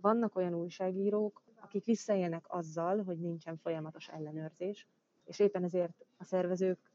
vannak 0.00 0.36
olyan 0.36 0.54
újságírók, 0.54 1.42
akik 1.60 1.84
visszaélnek 1.84 2.44
azzal, 2.48 3.02
hogy 3.02 3.18
nincsen 3.18 3.56
folyamatos 3.56 4.08
ellenőrzés, 4.08 4.86
és 5.24 5.38
éppen 5.38 5.64
ezért 5.64 6.04
a 6.16 6.24
szervezők 6.24 6.90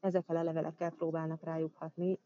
ezekkel 0.00 0.36
a 0.36 0.42
levelekkel 0.42 0.90
próbálnak 0.90 1.42
rájuk 1.42 1.74
hatni. 1.74 2.18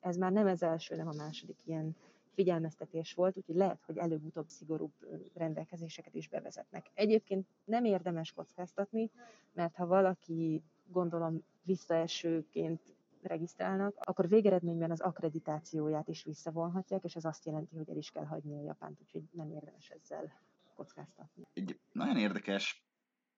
Ez 0.00 0.16
már 0.16 0.32
nem 0.32 0.46
az 0.46 0.62
első, 0.62 0.96
nem 0.96 1.08
a 1.08 1.14
második 1.16 1.66
ilyen 1.66 1.96
figyelmeztetés 2.34 3.14
volt, 3.14 3.36
úgyhogy 3.36 3.56
lehet, 3.56 3.82
hogy 3.86 3.96
előbb-utóbb 3.96 4.48
szigorúbb 4.48 4.92
rendelkezéseket 5.34 6.14
is 6.14 6.28
bevezetnek. 6.28 6.90
Egyébként 6.94 7.46
nem 7.64 7.84
érdemes 7.84 8.32
kockáztatni, 8.32 9.10
mert 9.52 9.74
ha 9.74 9.86
valaki 9.86 10.62
gondolom 10.86 11.44
visszaesőként 11.62 12.93
regisztrálnak, 13.26 13.94
akkor 13.98 14.28
végeredményben 14.28 14.90
az 14.90 15.00
akkreditációját 15.00 16.08
is 16.08 16.24
visszavonhatják, 16.24 17.04
és 17.04 17.16
ez 17.16 17.24
azt 17.24 17.44
jelenti, 17.44 17.76
hogy 17.76 17.88
el 17.88 17.96
is 17.96 18.10
kell 18.10 18.24
hagyni 18.24 18.56
a 18.56 18.62
Japánt, 18.62 19.00
úgyhogy 19.00 19.22
nem 19.32 19.50
érdemes 19.50 19.90
ezzel 19.90 20.32
kockáztatni. 20.74 21.46
Egy 21.52 21.78
nagyon 21.92 22.16
érdekes, 22.16 22.84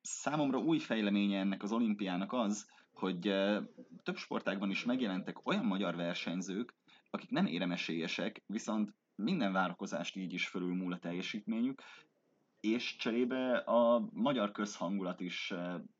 számomra 0.00 0.58
új 0.58 0.78
fejleménye 0.78 1.38
ennek 1.38 1.62
az 1.62 1.72
olimpiának 1.72 2.32
az, 2.32 2.70
hogy 2.92 3.20
több 4.02 4.16
sportágban 4.16 4.70
is 4.70 4.84
megjelentek 4.84 5.46
olyan 5.46 5.64
magyar 5.64 5.96
versenyzők, 5.96 6.74
akik 7.10 7.30
nem 7.30 7.46
éremesélyesek, 7.46 8.42
viszont 8.46 8.94
minden 9.14 9.52
várakozást 9.52 10.16
így 10.16 10.32
is 10.32 10.48
fölülmúl 10.48 10.92
a 10.92 10.98
teljesítményük, 10.98 11.82
és 12.60 12.96
cserébe 12.96 13.56
a 13.56 14.08
magyar 14.12 14.50
közhangulat 14.52 15.20
is 15.20 15.54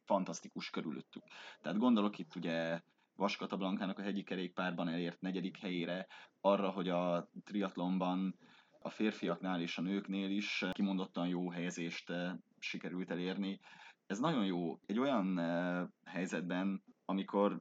fantasztikus 0.04 0.70
körülöttük. 0.70 1.22
Tehát 1.60 1.78
gondolok 1.78 2.18
itt 2.18 2.34
ugye 2.34 2.80
Vaskata 3.16 3.56
Blankának 3.56 3.98
a 3.98 4.02
hegyi 4.02 4.22
kerékpárban 4.22 4.88
elért 4.88 5.20
negyedik 5.20 5.56
helyére, 5.56 6.06
arra, 6.40 6.70
hogy 6.70 6.88
a 6.88 7.28
triatlonban 7.44 8.38
a 8.78 8.90
férfiaknál 8.90 9.60
és 9.60 9.78
a 9.78 9.82
nőknél 9.82 10.30
is 10.30 10.64
kimondottan 10.72 11.28
jó 11.28 11.50
helyezést 11.50 12.12
sikerült 12.58 13.10
elérni. 13.10 13.60
Ez 14.06 14.18
nagyon 14.18 14.44
jó. 14.44 14.78
Egy 14.86 14.98
olyan 14.98 15.40
helyzetben, 16.04 16.82
amikor 17.04 17.60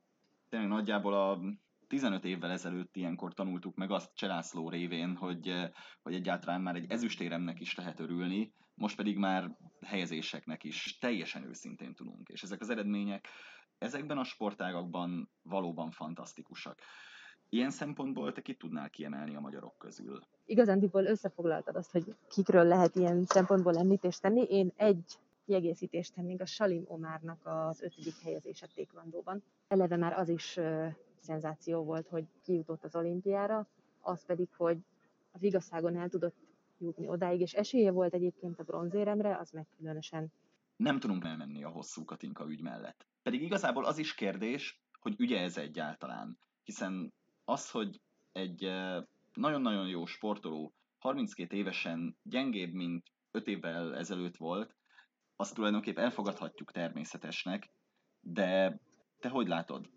tényleg 0.49 0.69
nagyjából 0.69 1.13
a 1.13 1.39
15 1.87 2.25
évvel 2.25 2.51
ezelőtt 2.51 2.95
ilyenkor 2.95 3.33
tanultuk 3.33 3.75
meg 3.75 3.91
azt 3.91 4.15
Cselászló 4.15 4.69
révén, 4.69 5.15
hogy, 5.15 5.47
eh, 5.47 5.69
hogy 6.01 6.13
egyáltalán 6.13 6.61
már 6.61 6.75
egy 6.75 6.91
ezüstéremnek 6.91 7.59
is 7.59 7.75
lehet 7.75 7.99
örülni, 7.99 8.53
most 8.73 8.95
pedig 8.95 9.17
már 9.17 9.57
helyezéseknek 9.85 10.63
is 10.63 10.97
teljesen 10.97 11.43
őszintén 11.43 11.93
tudunk. 11.93 12.29
És 12.29 12.43
ezek 12.43 12.61
az 12.61 12.69
eredmények 12.69 13.27
ezekben 13.77 14.17
a 14.17 14.23
sportágakban 14.23 15.29
valóban 15.41 15.91
fantasztikusak. 15.91 16.79
Ilyen 17.49 17.71
szempontból 17.71 18.31
te 18.31 18.41
ki 18.41 18.53
tudnál 18.53 18.89
kiemelni 18.89 19.35
a 19.35 19.39
magyarok 19.39 19.77
közül? 19.77 20.21
Igazándiból 20.45 21.05
összefoglaltad 21.05 21.75
azt, 21.75 21.91
hogy 21.91 22.15
kikről 22.27 22.63
lehet 22.63 22.95
ilyen 22.95 23.25
szempontból 23.25 23.77
említést 23.77 24.21
tenni. 24.21 24.41
Én 24.41 24.71
egy 24.75 25.19
kiegészítést 25.45 26.13
tennék 26.13 26.41
a 26.41 26.45
Salim 26.45 26.83
Omárnak 26.87 27.39
az 27.43 27.81
ötödik 27.81 28.21
helyezése 28.23 28.67
tékvandóban. 28.75 29.43
Eleve 29.67 29.97
már 29.97 30.13
az 30.13 30.29
is 30.29 30.59
szenzáció 31.19 31.83
volt, 31.83 32.07
hogy 32.07 32.25
kijutott 32.43 32.83
az 32.83 32.95
olimpiára, 32.95 33.67
az 34.01 34.25
pedig, 34.25 34.47
hogy 34.57 34.77
az 35.31 35.43
igazságon 35.43 35.97
el 35.97 36.09
tudott 36.09 36.35
jutni 36.77 37.07
odáig, 37.07 37.41
és 37.41 37.53
esélye 37.53 37.91
volt 37.91 38.13
egyébként 38.13 38.59
a 38.59 38.63
bronzéremre, 38.63 39.37
az 39.37 39.51
meg 39.51 39.65
különösen. 39.77 40.31
Nem 40.75 40.99
tudunk 40.99 41.25
elmenni 41.25 41.63
a 41.63 41.69
hosszú 41.69 42.05
Katinka 42.05 42.49
ügy 42.49 42.61
mellett. 42.61 43.07
Pedig 43.21 43.41
igazából 43.41 43.85
az 43.85 43.97
is 43.97 44.15
kérdés, 44.15 44.81
hogy 44.99 45.15
ügye 45.17 45.39
ez 45.39 45.57
egyáltalán. 45.57 46.39
Hiszen 46.63 47.13
az, 47.43 47.71
hogy 47.71 48.01
egy 48.31 48.71
nagyon-nagyon 49.33 49.87
jó 49.87 50.05
sportoló 50.05 50.73
32 50.97 51.55
évesen 51.55 52.17
gyengébb, 52.23 52.73
mint 52.73 53.11
5 53.31 53.47
évvel 53.47 53.95
ezelőtt 53.95 54.37
volt, 54.37 54.75
azt 55.35 55.53
tulajdonképpen 55.53 56.03
elfogadhatjuk 56.03 56.71
természetesnek, 56.71 57.71
de 58.19 58.79
te 59.19 59.29
hogy 59.29 59.47
látod? 59.47 59.93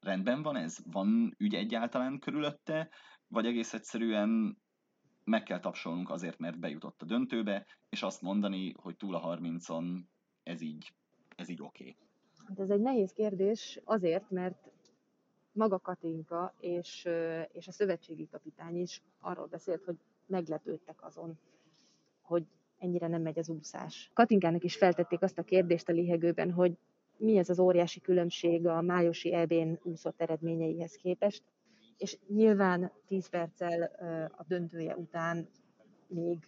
rendben 0.00 0.42
van 0.42 0.56
ez? 0.56 0.78
Van 0.84 1.34
ügy 1.38 1.54
egyáltalán 1.54 2.18
körülötte? 2.18 2.90
Vagy 3.28 3.46
egész 3.46 3.72
egyszerűen 3.72 4.58
meg 5.30 5.42
kell 5.42 5.60
tapsolnunk 5.60 6.10
azért, 6.10 6.38
mert 6.38 6.58
bejutott 6.58 7.02
a 7.02 7.04
döntőbe, 7.04 7.66
és 7.88 8.02
azt 8.02 8.22
mondani, 8.22 8.74
hogy 8.76 8.96
túl 8.96 9.14
a 9.14 9.36
30-on 9.38 10.00
ez 10.42 10.60
így, 10.60 10.92
ez 11.36 11.48
így 11.48 11.62
oké. 11.62 11.82
Okay. 11.82 11.96
Hát 12.48 12.58
ez 12.58 12.70
egy 12.70 12.80
nehéz 12.80 13.12
kérdés 13.12 13.80
azért, 13.84 14.30
mert 14.30 14.70
maga 15.52 15.78
Katinka 15.78 16.54
és, 16.60 17.08
és 17.52 17.68
a 17.68 17.72
szövetségi 17.72 18.28
kapitány 18.30 18.80
is 18.80 19.02
arról 19.20 19.46
beszélt, 19.46 19.84
hogy 19.84 19.96
meglepődtek 20.26 21.04
azon, 21.04 21.38
hogy 22.22 22.46
ennyire 22.78 23.06
nem 23.06 23.22
megy 23.22 23.38
az 23.38 23.48
úszás. 23.48 24.10
Katinkának 24.14 24.64
is 24.64 24.76
feltették 24.76 25.22
azt 25.22 25.38
a 25.38 25.42
kérdést 25.42 25.88
a 25.88 25.92
lihegőben, 25.92 26.52
hogy 26.52 26.76
mi 27.16 27.36
ez 27.36 27.48
az 27.48 27.58
óriási 27.58 28.00
különbség 28.00 28.66
a 28.66 28.80
májusi 28.80 29.32
EB-n 29.32 29.78
úszott 29.82 30.20
eredményeihez 30.20 30.94
képest, 30.94 31.42
és 32.00 32.18
nyilván 32.28 32.92
10 33.06 33.28
perccel 33.28 33.82
a 34.36 34.44
döntője 34.46 34.96
után 34.96 35.48
még 36.06 36.38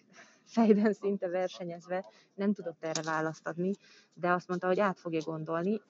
fejben 0.44 0.92
szinte 0.92 1.28
versenyezve 1.28 2.04
nem 2.34 2.52
tudott 2.52 2.84
erre 2.84 3.02
választ 3.02 3.46
adni, 3.46 3.72
de 4.14 4.30
azt 4.30 4.48
mondta, 4.48 4.66
hogy 4.66 4.80
át 4.80 4.98
fogja 4.98 5.20
gondolni, 5.20 5.80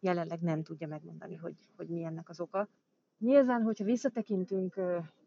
jelenleg 0.00 0.40
nem 0.40 0.62
tudja 0.62 0.86
megmondani, 0.86 1.36
hogy, 1.36 1.54
hogy 1.76 1.88
mi 1.88 2.04
ennek 2.04 2.28
az 2.28 2.40
oka. 2.40 2.68
Nyilván, 3.18 3.62
hogyha 3.62 3.84
visszatekintünk 3.84 4.76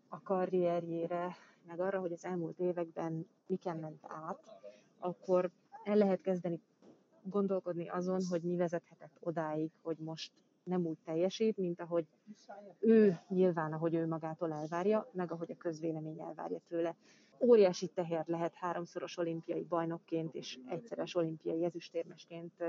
a 0.08 0.22
karrierjére, 0.24 1.36
meg 1.68 1.80
arra, 1.80 2.00
hogy 2.00 2.12
az 2.12 2.26
elmúlt 2.26 2.60
években 2.60 3.28
miken 3.48 3.78
ment 3.78 4.04
át, 4.08 4.52
akkor 4.98 5.52
el 5.84 5.96
lehet 5.96 6.22
kezdeni 6.22 6.62
gondolkodni 7.24 7.90
azon, 7.90 8.22
hogy 8.30 8.42
mi 8.42 8.56
vezethetett 8.56 9.18
odáig, 9.20 9.72
hogy 9.82 9.98
most 9.98 10.32
nem 10.66 10.86
úgy 10.86 10.98
teljesít, 11.04 11.58
mint 11.58 11.82
ahogy 11.82 12.08
ő 12.80 13.20
nyilván, 13.28 13.74
ahogy 13.74 13.94
ő 13.94 14.08
magától 14.08 14.54
elvárja, 14.54 15.10
meg 15.12 15.32
ahogy 15.32 15.52
a 15.52 15.58
közvélemény 15.58 16.22
elvárja 16.22 16.60
tőle. 16.68 16.96
Óriási 17.40 17.88
teher 17.88 18.24
lehet 18.28 18.54
háromszoros 18.54 19.18
olimpiai 19.18 19.64
bajnokként 19.64 20.36
és 20.36 20.60
egyszeres 20.68 21.16
olimpiai 21.16 21.64
ezüstérmesként 21.64 22.64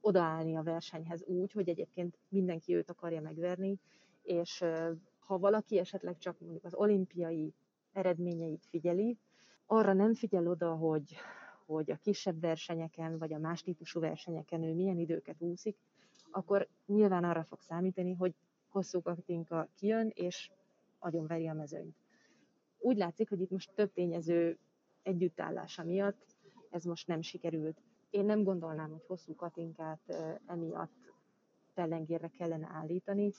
odaállni 0.00 0.56
a 0.56 0.62
versenyhez 0.62 1.22
úgy, 1.24 1.52
hogy 1.52 1.68
egyébként 1.68 2.18
mindenki 2.28 2.74
őt 2.74 2.90
akarja 2.90 3.20
megverni, 3.20 3.78
és 4.22 4.64
ha 5.18 5.38
valaki 5.38 5.78
esetleg 5.78 6.18
csak 6.18 6.40
mondjuk 6.40 6.64
az 6.64 6.74
olimpiai 6.74 7.54
eredményeit 7.92 8.66
figyeli, 8.70 9.18
arra 9.66 9.92
nem 9.92 10.14
figyel 10.14 10.48
oda, 10.48 10.74
hogy 10.74 11.16
hogy 11.66 11.90
a 11.90 11.96
kisebb 11.96 12.40
versenyeken, 12.40 13.18
vagy 13.18 13.32
a 13.32 13.38
más 13.38 13.62
típusú 13.62 14.00
versenyeken 14.00 14.62
ő 14.62 14.74
milyen 14.74 14.98
időket 14.98 15.40
úszik, 15.40 15.76
akkor 16.36 16.68
nyilván 16.86 17.24
arra 17.24 17.44
fog 17.44 17.60
számítani, 17.60 18.14
hogy 18.14 18.34
hosszú 18.68 19.02
katinka 19.02 19.68
kijön, 19.74 20.10
és 20.14 20.50
agyonveri 20.98 21.48
a 21.48 21.52
mezőnyt. 21.54 21.96
Úgy 22.78 22.96
látszik, 22.96 23.28
hogy 23.28 23.40
itt 23.40 23.50
most 23.50 23.72
több 23.74 23.92
tényező 23.92 24.58
együttállása 25.02 25.84
miatt 25.84 26.36
ez 26.70 26.84
most 26.84 27.06
nem 27.06 27.22
sikerült. 27.22 27.82
Én 28.10 28.24
nem 28.24 28.42
gondolnám, 28.42 28.90
hogy 28.90 29.04
hosszú 29.06 29.34
katinkát 29.34 30.00
emiatt 30.46 31.12
pellengérre 31.74 32.28
kellene 32.28 32.68
állítani. 32.72 33.32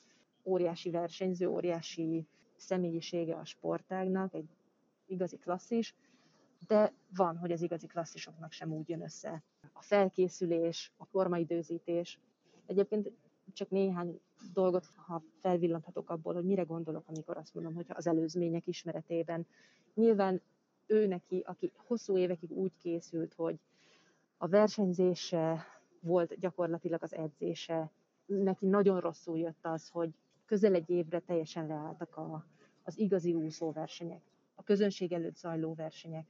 Óriási 0.43 0.89
versenyző, 0.89 1.47
óriási 1.47 2.27
személyisége 2.55 3.35
a 3.35 3.45
sportágnak, 3.45 4.33
egy 4.33 4.49
igazi 5.05 5.37
klasszis, 5.37 5.95
de 6.67 6.93
van, 7.15 7.37
hogy 7.37 7.51
az 7.51 7.61
igazi 7.61 7.87
klasszisoknak 7.87 8.51
sem 8.51 8.73
úgy 8.73 8.89
jön 8.89 9.01
össze. 9.01 9.43
A 9.73 9.81
felkészülés, 9.81 10.91
a 10.97 11.05
formaidőzítés. 11.05 12.19
Egyébként 12.67 13.11
csak 13.53 13.69
néhány 13.69 14.19
dolgot, 14.53 14.85
ha 14.95 15.23
felvillanthatok 15.41 16.09
abból, 16.09 16.33
hogy 16.33 16.45
mire 16.45 16.63
gondolok, 16.63 17.07
amikor 17.07 17.37
azt 17.37 17.53
mondom, 17.53 17.73
hogy 17.73 17.85
az 17.89 18.07
előzmények 18.07 18.67
ismeretében. 18.67 19.47
Nyilván 19.93 20.41
ő 20.85 21.07
neki, 21.07 21.43
aki 21.45 21.71
hosszú 21.75 22.17
évekig 22.17 22.51
úgy 22.51 22.77
készült, 22.77 23.33
hogy 23.33 23.59
a 24.37 24.47
versenyzése 24.47 25.65
volt 25.99 26.39
gyakorlatilag 26.39 27.03
az 27.03 27.15
edzése, 27.15 27.91
neki 28.25 28.65
nagyon 28.65 28.99
rosszul 28.99 29.37
jött 29.37 29.65
az, 29.65 29.89
hogy 29.89 30.13
közel 30.45 30.73
egy 30.73 30.89
évre 30.89 31.19
teljesen 31.19 31.67
leálltak 31.67 32.17
a, 32.17 32.45
az 32.83 32.97
igazi 32.97 33.33
úszóversenyek, 33.33 34.21
a 34.55 34.63
közönség 34.63 35.11
előtt 35.11 35.35
zajló 35.35 35.73
versenyek. 35.73 36.27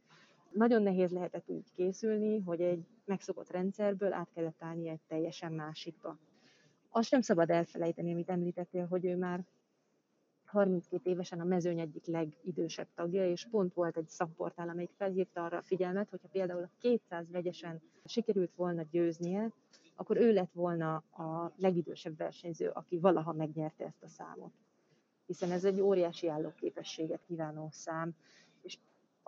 Nagyon 0.52 0.82
nehéz 0.84 1.12
lehetett 1.12 1.50
úgy 1.50 1.72
készülni, 1.76 2.40
hogy 2.40 2.62
egy 2.62 2.86
megszokott 3.06 3.50
rendszerből 3.50 4.14
át 4.14 4.30
kellett 4.34 4.64
állni 4.64 4.88
egy 4.88 5.02
teljesen 5.08 5.54
másikba. 5.54 6.18
Azt 6.90 7.08
sem 7.08 7.22
szabad 7.22 7.50
elfelejteni, 7.50 8.12
amit 8.12 8.30
említettél, 8.30 8.86
hogy 8.86 9.06
ő 9.06 9.18
már 9.18 9.46
32 10.46 11.10
évesen 11.10 11.40
a 11.40 11.44
mezőny 11.44 11.80
egyik 11.80 12.06
legidősebb 12.06 12.88
tagja, 12.96 13.30
és 13.30 13.48
pont 13.52 13.74
volt 13.74 13.98
egy 13.98 14.08
szakportál, 14.08 14.70
amelyik 14.70 14.92
felhívta 14.98 15.44
arra 15.44 15.58
a 15.58 15.62
figyelmet, 15.62 16.10
hogyha 16.10 16.28
például 16.32 16.64
a 16.64 16.70
200 16.80 17.32
vegyesen 17.32 17.82
sikerült 18.06 18.56
volna 18.56 18.84
győznie, 18.92 19.52
akkor 19.96 20.18
ő 20.18 20.34
lett 20.34 20.52
volna 20.52 20.96
a 20.96 21.54
legidősebb 21.58 22.18
versenyző, 22.18 22.70
aki 22.70 22.98
valaha 22.98 23.34
megnyerte 23.34 23.86
ezt 23.86 24.04
a 24.04 24.08
számot. 24.08 24.52
Hiszen 25.26 25.52
ez 25.52 25.66
egy 25.66 25.82
óriási 25.82 26.28
állóképességet 26.28 27.24
kívánó 27.28 27.70
szám, 27.72 28.16
és 28.62 28.78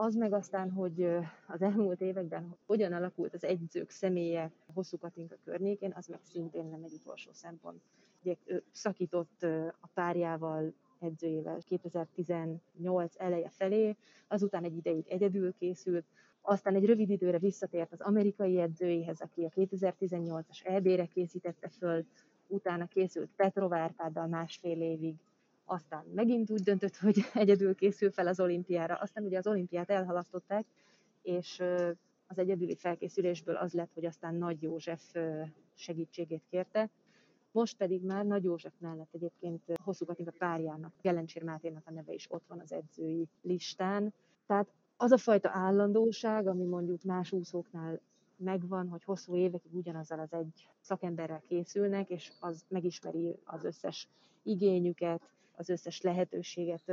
az 0.01 0.15
meg 0.15 0.33
aztán, 0.33 0.71
hogy 0.71 1.03
az 1.47 1.61
elmúlt 1.61 2.01
években 2.01 2.55
hogyan 2.65 2.93
alakult 2.93 3.33
az 3.33 3.43
egyzők 3.43 3.89
személye 3.89 4.51
hosszú 4.73 4.97
Katinka 4.97 5.35
környékén, 5.43 5.93
az 5.95 6.07
meg 6.07 6.19
szintén 6.23 6.65
nem 6.65 6.83
egy 6.83 6.93
utolsó 6.93 7.31
szempont. 7.33 7.81
Ugye 8.21 8.35
ő 8.45 8.63
szakított 8.71 9.43
a 9.79 9.87
párjával 9.93 10.73
edzőjével 10.99 11.57
2018 11.65 13.13
eleje 13.17 13.49
felé, 13.49 13.95
azután 14.27 14.63
egy 14.63 14.77
ideig 14.77 15.07
egyedül 15.07 15.53
készült, 15.53 16.05
aztán 16.41 16.75
egy 16.75 16.85
rövid 16.85 17.09
időre 17.09 17.39
visszatért 17.39 17.91
az 17.91 18.01
amerikai 18.01 18.59
edzőjéhez, 18.59 19.21
aki 19.21 19.43
a 19.43 19.49
2018-as 19.49 20.65
EB-re 20.65 21.05
készítette 21.05 21.69
föl, 21.69 22.05
utána 22.47 22.85
készült 22.85 23.29
Petrov 23.35 23.73
Árpáddal 23.73 24.27
másfél 24.27 24.81
évig, 24.81 25.15
aztán 25.69 26.05
megint 26.13 26.51
úgy 26.51 26.61
döntött, 26.61 26.95
hogy 26.95 27.19
egyedül 27.33 27.75
készül 27.75 28.11
fel 28.11 28.27
az 28.27 28.39
olimpiára, 28.39 28.95
aztán 28.95 29.23
ugye 29.23 29.37
az 29.37 29.47
olimpiát 29.47 29.89
elhalasztották, 29.89 30.65
és 31.21 31.59
az 32.27 32.37
egyedüli 32.37 32.75
felkészülésből 32.75 33.55
az 33.55 33.73
lett, 33.73 33.93
hogy 33.93 34.05
aztán 34.05 34.35
Nagy 34.35 34.61
József 34.61 35.15
segítségét 35.73 36.43
kérte, 36.49 36.89
most 37.51 37.77
pedig 37.77 38.03
már 38.03 38.25
Nagy 38.25 38.43
József 38.43 38.73
mellett 38.79 39.13
egyébként 39.13 39.61
hosszú 39.83 40.05
Katinka 40.05 40.31
párjának, 40.37 40.93
Gelencsér 41.01 41.43
Máténak 41.43 41.83
a 41.87 41.91
neve 41.91 42.13
is 42.13 42.25
ott 42.29 42.43
van 42.47 42.59
az 42.59 42.71
edzői 42.71 43.27
listán. 43.41 44.13
Tehát 44.45 44.67
az 44.97 45.11
a 45.11 45.17
fajta 45.17 45.49
állandóság, 45.53 46.47
ami 46.47 46.63
mondjuk 46.63 47.03
más 47.03 47.31
úszóknál 47.31 47.99
megvan, 48.37 48.87
hogy 48.87 49.03
hosszú 49.03 49.35
évekig 49.35 49.75
ugyanazzal 49.75 50.19
az 50.19 50.33
egy 50.33 50.69
szakemberrel 50.79 51.41
készülnek, 51.47 52.09
és 52.09 52.31
az 52.39 52.65
megismeri 52.67 53.35
az 53.43 53.63
összes 53.63 54.07
igényüket, 54.43 55.21
az 55.59 55.69
összes 55.69 56.01
lehetőséget, 56.01 56.91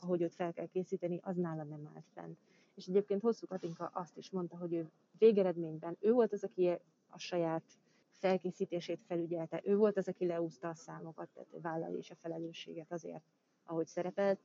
ahogy 0.00 0.22
őt 0.22 0.34
fel 0.34 0.52
kell 0.52 0.66
készíteni, 0.66 1.20
az 1.22 1.36
nála 1.36 1.62
nem 1.62 1.90
állt 1.94 2.06
fent. 2.14 2.38
És 2.74 2.86
egyébként 2.86 3.22
Hosszú 3.22 3.46
Katinka 3.46 3.90
azt 3.94 4.16
is 4.16 4.30
mondta, 4.30 4.56
hogy 4.56 4.72
ő 4.72 4.90
végeredményben 5.18 5.96
ő 6.00 6.12
volt 6.12 6.32
az, 6.32 6.44
aki 6.44 6.68
a 7.08 7.18
saját 7.18 7.62
felkészítését 8.10 9.00
felügyelte. 9.06 9.60
Ő 9.64 9.76
volt 9.76 9.96
az, 9.96 10.08
aki 10.08 10.26
leúzta 10.26 10.68
a 10.68 10.74
számokat, 10.74 11.28
tehát 11.28 11.48
vállalja 11.62 11.98
is 11.98 12.10
a 12.10 12.14
felelősséget 12.14 12.92
azért, 12.92 13.24
ahogy 13.64 13.86
szerepelt, 13.86 14.40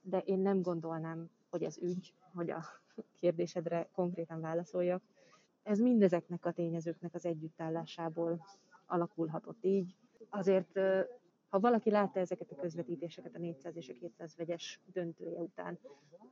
de 0.00 0.18
én 0.18 0.38
nem 0.38 0.62
gondolnám, 0.62 1.30
hogy 1.50 1.62
ez 1.62 1.78
ügy, 1.78 2.14
hogy 2.34 2.50
a 2.50 2.64
kérdésedre 3.14 3.88
konkrétan 3.92 4.40
válaszoljak. 4.40 5.02
Ez 5.62 5.78
mindezeknek 5.78 6.44
a 6.46 6.52
tényezőknek 6.52 7.14
az 7.14 7.24
együttállásából 7.24 8.46
alakulhatott 8.86 9.64
így. 9.64 9.96
Azért, 10.28 10.80
ha 11.48 11.60
valaki 11.60 11.90
látta 11.90 12.20
ezeket 12.20 12.50
a 12.50 12.56
közvetítéseket 12.56 13.34
a 13.34 13.38
400 13.38 13.76
és 13.76 13.88
a 13.88 13.92
200 13.92 14.36
vegyes 14.36 14.80
döntője 14.92 15.40
után, 15.40 15.78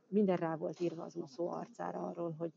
minden 0.07 0.37
rá 0.37 0.55
volt 0.55 0.79
írva 0.79 1.03
az 1.03 1.15
úszó 1.15 1.49
arcára 1.49 2.07
arról, 2.07 2.35
hogy 2.37 2.51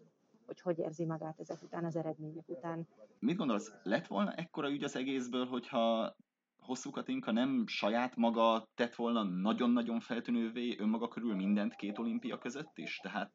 hogy 0.51 0.61
hogy 0.61 0.79
érzi 0.79 1.05
magát 1.05 1.41
ezek 1.41 1.63
után, 1.63 1.85
az 1.85 1.97
eredmények 1.97 2.49
után. 2.49 2.89
Mit 3.19 3.37
gondolsz, 3.37 3.73
lett 3.83 4.07
volna 4.07 4.33
ekkora 4.33 4.71
ügy 4.71 4.85
az 4.85 4.97
egészből, 4.97 5.47
hogyha 5.47 6.17
Hosszú 6.61 6.91
Katinka 6.91 7.33
nem 7.33 7.67
saját 7.67 8.17
maga 8.17 8.69
tett 8.75 8.95
volna 8.95 9.23
nagyon-nagyon 9.23 10.01
feltűnővé 10.01 10.77
önmaga 10.79 11.09
körül 11.09 11.35
mindent 11.35 11.75
két 11.75 11.99
olimpia 11.99 12.39
között 12.39 12.79
is? 12.79 12.97
Tehát 12.97 13.33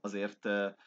azért 0.00 0.44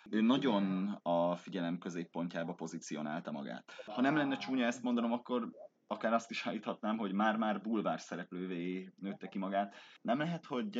ő 0.10 0.22
nagyon 0.22 0.89
a 1.02 1.36
figyelem 1.36 1.78
középpontjába 1.78 2.54
pozícionálta 2.54 3.32
magát. 3.32 3.72
Ha 3.86 4.02
nem 4.02 4.15
lenne 4.15 4.38
csúnya 4.38 4.65
ezt 4.65 4.84
mondanom, 4.84 5.12
akkor 5.12 5.52
akár 5.88 6.13
azt 6.13 6.30
is 6.30 6.48
állíthatnám, 6.48 6.98
hogy 6.98 7.13
már-már 7.13 7.62
bulvár 7.62 8.00
szereplővé 8.00 8.93
nőtte 9.00 9.28
ki 9.28 9.38
magát. 9.38 9.76
Nem 10.02 10.17
lehet, 10.17 10.45
hogy, 10.45 10.80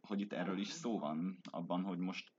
hogy 0.00 0.20
itt 0.20 0.32
erről 0.32 0.58
is 0.58 0.68
szó 0.68 0.98
van, 0.98 1.38
abban, 1.50 1.82
hogy 1.82 1.98
most 1.98 2.32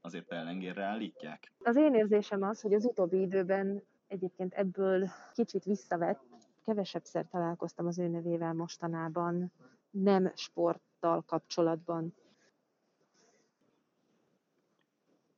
azért 0.00 0.26
pellengérre 0.26 0.84
állítják? 0.84 1.52
Az 1.58 1.76
én 1.76 1.94
érzésem 1.94 2.42
az, 2.42 2.60
hogy 2.60 2.74
az 2.74 2.84
utóbbi 2.84 3.20
időben 3.20 3.82
egyébként 4.06 4.54
ebből 4.54 5.10
kicsit 5.32 5.64
visszavett. 5.64 6.20
Kevesebbszer 6.64 7.26
találkoztam 7.28 7.86
az 7.86 7.98
ő 7.98 8.08
nevével 8.08 8.52
mostanában, 8.52 9.52
nem 9.90 10.32
sporttal 10.34 11.22
kapcsolatban. 11.22 12.14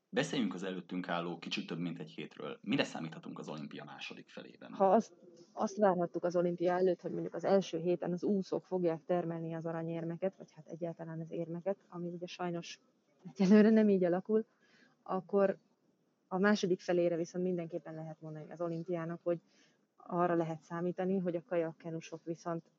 Beszéljünk 0.08 0.54
az 0.54 0.62
előttünk 0.62 1.08
álló 1.08 1.38
kicsit 1.38 1.66
több 1.66 1.78
mint 1.78 1.98
egy 1.98 2.10
hétről. 2.10 2.58
Mire 2.62 2.84
számíthatunk 2.84 3.38
az 3.38 3.48
olimpia 3.48 3.84
második 3.84 4.28
felében? 4.28 4.72
Ha 4.72 4.90
azt, 4.90 5.12
azt 5.52 5.76
várhattuk 5.76 6.24
az 6.24 6.36
olimpia 6.36 6.72
előtt, 6.72 7.00
hogy 7.00 7.10
mondjuk 7.12 7.34
az 7.34 7.44
első 7.44 7.78
héten 7.78 8.12
az 8.12 8.24
úszók 8.24 8.64
fogják 8.64 9.04
termelni 9.04 9.54
az 9.54 9.66
aranyérmeket, 9.66 10.36
vagy 10.36 10.52
hát 10.52 10.66
egyáltalán 10.66 11.20
az 11.20 11.30
érmeket, 11.30 11.76
ami 11.88 12.08
ugye 12.08 12.26
sajnos 12.26 12.80
egyelőre 13.34 13.70
nem 13.70 13.88
így 13.88 14.04
alakul, 14.04 14.44
akkor 15.02 15.58
a 16.28 16.38
második 16.38 16.80
felére 16.80 17.16
viszont 17.16 17.44
mindenképpen 17.44 17.94
lehet 17.94 18.20
mondani 18.20 18.50
az 18.50 18.60
olimpiának, 18.60 19.20
hogy 19.22 19.40
arra 19.96 20.34
lehet 20.34 20.62
számítani, 20.62 21.18
hogy 21.18 21.36
a 21.36 21.44
kajakkenusok 21.44 22.24
viszont 22.24 22.70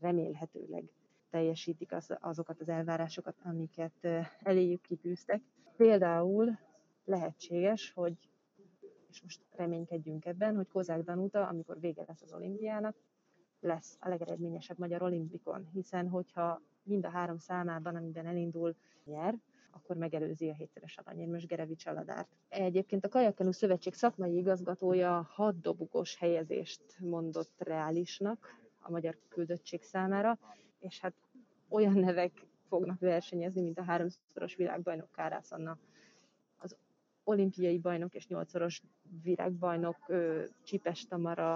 remélhetőleg 0.00 0.84
teljesítik 1.30 1.92
az, 1.92 2.16
azokat 2.20 2.60
az 2.60 2.68
elvárásokat, 2.68 3.34
amiket 3.42 4.08
eléjük 4.42 4.80
kitűztek. 4.80 5.42
Például 5.76 6.58
lehetséges, 7.04 7.92
hogy, 7.92 8.16
és 9.18 9.24
most 9.24 9.40
reménykedjünk 9.50 10.24
ebben, 10.24 10.56
hogy 10.56 10.68
Kozák 10.68 11.02
Danuta, 11.02 11.46
amikor 11.46 11.80
vége 11.80 12.04
lesz 12.06 12.22
az 12.22 12.32
olimpiának, 12.32 12.96
lesz 13.60 13.96
a 14.00 14.08
legeredményesebb 14.08 14.78
magyar 14.78 15.02
olimpikon, 15.02 15.68
hiszen 15.72 16.08
hogyha 16.08 16.62
mind 16.82 17.04
a 17.04 17.10
három 17.10 17.38
számában, 17.38 17.96
amiben 17.96 18.26
elindul, 18.26 18.74
nyer, 19.04 19.34
akkor 19.70 19.96
megelőzi 19.96 20.48
a 20.48 20.54
hétszeres 20.54 20.96
aranyérmes 20.96 21.46
Gerevics 21.46 21.86
Aladárt. 21.86 22.28
Egyébként 22.48 23.04
a 23.04 23.08
Kajakkenu 23.08 23.52
Szövetség 23.52 23.94
szakmai 23.94 24.36
igazgatója 24.36 25.28
hat 25.30 25.60
dobogós 25.60 26.16
helyezést 26.16 26.82
mondott 26.98 27.54
reálisnak 27.58 28.56
a 28.78 28.90
magyar 28.90 29.18
küldöttség 29.28 29.82
számára, 29.82 30.38
és 30.78 31.00
hát 31.00 31.14
olyan 31.68 31.98
nevek 31.98 32.46
fognak 32.68 33.00
versenyezni, 33.00 33.62
mint 33.62 33.78
a 33.78 33.82
háromszoros 33.82 34.54
világbajnok 34.54 35.12
Kárász 35.12 35.52
Anna, 35.52 35.78
olimpiai 37.28 37.78
bajnok 37.78 38.14
és 38.14 38.26
nyolcszoros 38.26 38.82
világbajnok 39.22 39.96
Csipes 40.62 41.06
Tamara, 41.06 41.54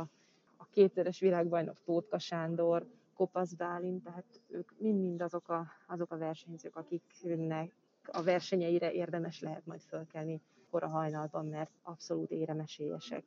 a 0.56 0.66
kétszeres 0.70 1.20
világbajnok 1.20 1.76
Tótka 1.84 2.18
Sándor, 2.18 2.86
Kopasz 3.14 3.52
Bálint, 3.52 4.04
tehát 4.04 4.40
ők 4.48 4.70
mind-mind 4.78 5.22
azok 5.22 5.48
a, 5.48 5.66
azok 5.86 6.10
a 6.12 6.18
versenyzők, 6.18 6.76
akiknek 6.76 7.72
a 8.12 8.22
versenyeire 8.22 8.92
érdemes 8.92 9.40
lehet 9.40 9.66
majd 9.66 9.80
fölkelni 9.80 10.40
kora 10.70 10.88
hajnalban, 10.88 11.46
mert 11.46 11.70
abszolút 11.82 12.30
éremesélyesek. 12.30 13.24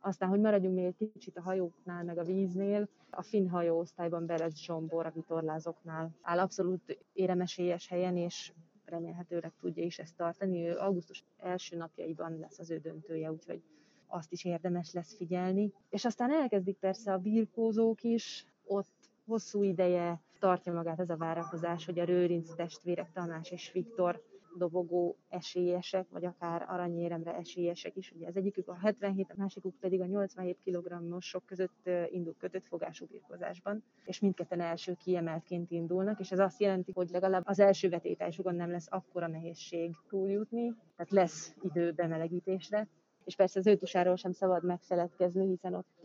Aztán, 0.00 0.28
hogy 0.28 0.40
maradjunk 0.40 0.74
még 0.74 0.84
egy 0.84 1.10
kicsit 1.12 1.36
a 1.36 1.42
hajóknál, 1.42 2.04
meg 2.04 2.18
a 2.18 2.24
víznél, 2.24 2.88
a 3.10 3.22
finn 3.22 3.48
hajóosztályban 3.48 4.26
Berez 4.26 4.56
Zsombor 4.56 5.06
a 5.06 5.10
vitorlázóknál 5.10 6.10
áll 6.22 6.38
abszolút 6.38 6.98
éremesélyes 7.12 7.88
helyen, 7.88 8.16
és 8.16 8.52
remélhetőleg 8.94 9.52
tudja 9.60 9.84
is 9.84 9.98
ezt 9.98 10.16
tartani. 10.16 10.68
Ő 10.68 10.76
augusztus 10.76 11.24
első 11.38 11.76
napjaiban 11.76 12.38
lesz 12.38 12.58
az 12.58 12.70
ő 12.70 12.78
döntője, 12.78 13.32
úgyhogy 13.32 13.62
azt 14.06 14.32
is 14.32 14.44
érdemes 14.44 14.92
lesz 14.92 15.16
figyelni. 15.16 15.72
És 15.90 16.04
aztán 16.04 16.32
elkezdik 16.32 16.76
persze 16.76 17.12
a 17.12 17.18
birkózók 17.18 18.02
is, 18.02 18.46
ott 18.64 19.10
hosszú 19.26 19.62
ideje 19.62 20.20
tartja 20.38 20.72
magát 20.72 21.00
ez 21.00 21.10
a 21.10 21.16
várakozás, 21.16 21.84
hogy 21.84 21.98
a 21.98 22.04
Rőrinc 22.04 22.54
testvérek 22.54 23.12
Tamás 23.12 23.50
és 23.50 23.72
Viktor 23.72 24.22
dobogó 24.56 25.16
esélyesek, 25.28 26.10
vagy 26.10 26.24
akár 26.24 26.64
aranyéremre 26.68 27.34
esélyesek 27.34 27.96
is. 27.96 28.12
Ugye 28.12 28.26
az 28.26 28.36
egyikük 28.36 28.68
a 28.68 28.74
77, 28.74 29.30
a 29.30 29.34
másikuk 29.36 29.74
pedig 29.80 30.00
a 30.00 30.06
87 30.06 30.58
kg-osok 30.64 31.46
között 31.46 31.90
indul 32.10 32.34
kötött 32.38 32.66
fogású 32.66 33.06
birkozásban, 33.06 33.82
és 34.04 34.20
mindketten 34.20 34.60
első 34.60 34.94
kiemeltként 34.94 35.70
indulnak, 35.70 36.20
és 36.20 36.32
ez 36.32 36.38
azt 36.38 36.60
jelenti, 36.60 36.92
hogy 36.92 37.08
legalább 37.10 37.42
az 37.46 37.58
első 37.58 37.88
vetétásukon 37.88 38.54
nem 38.54 38.70
lesz 38.70 38.86
akkora 38.90 39.26
nehézség 39.26 39.94
túljutni, 40.08 40.74
tehát 40.96 41.12
lesz 41.12 41.56
idő 41.62 41.92
bemelegítésre, 41.92 42.88
és 43.24 43.36
persze 43.36 43.58
az 43.58 43.66
őtusáról 43.66 44.16
sem 44.16 44.32
szabad 44.32 44.64
megfeledkezni, 44.64 45.46
hiszen 45.46 45.74
ott 45.74 46.04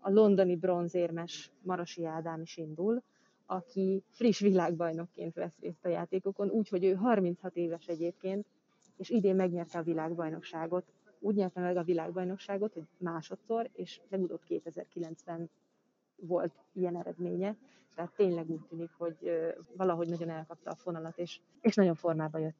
a 0.00 0.10
londoni 0.10 0.56
bronzérmes 0.56 1.52
Marosi 1.62 2.04
Ádám 2.04 2.40
is 2.40 2.56
indul, 2.56 3.02
aki 3.46 4.02
friss 4.10 4.40
világbajnokként 4.40 5.34
vesz 5.34 5.58
részt 5.60 5.84
a 5.84 5.88
játékokon, 5.88 6.50
úgyhogy 6.50 6.84
ő 6.84 6.94
36 6.94 7.56
éves 7.56 7.86
egyébként, 7.86 8.46
és 8.96 9.10
idén 9.10 9.36
megnyerte 9.36 9.78
a 9.78 9.82
világbajnokságot. 9.82 10.84
Úgy 11.18 11.34
nyerte 11.34 11.60
meg 11.60 11.76
a 11.76 11.82
világbajnokságot, 11.82 12.72
hogy 12.72 12.86
másodszor, 12.98 13.68
és 13.72 14.00
legutóbb 14.08 14.40
2009-ben 14.48 15.50
volt 16.16 16.52
ilyen 16.72 16.96
eredménye. 16.96 17.56
Tehát 17.94 18.12
tényleg 18.16 18.50
úgy 18.50 18.62
tűnik, 18.68 18.90
hogy 18.98 19.30
valahogy 19.76 20.08
nagyon 20.08 20.30
elkapta 20.30 20.70
a 20.70 20.74
fonalat, 20.74 21.18
és, 21.18 21.40
és 21.60 21.74
nagyon 21.74 21.94
formába 21.94 22.38
jött. 22.38 22.56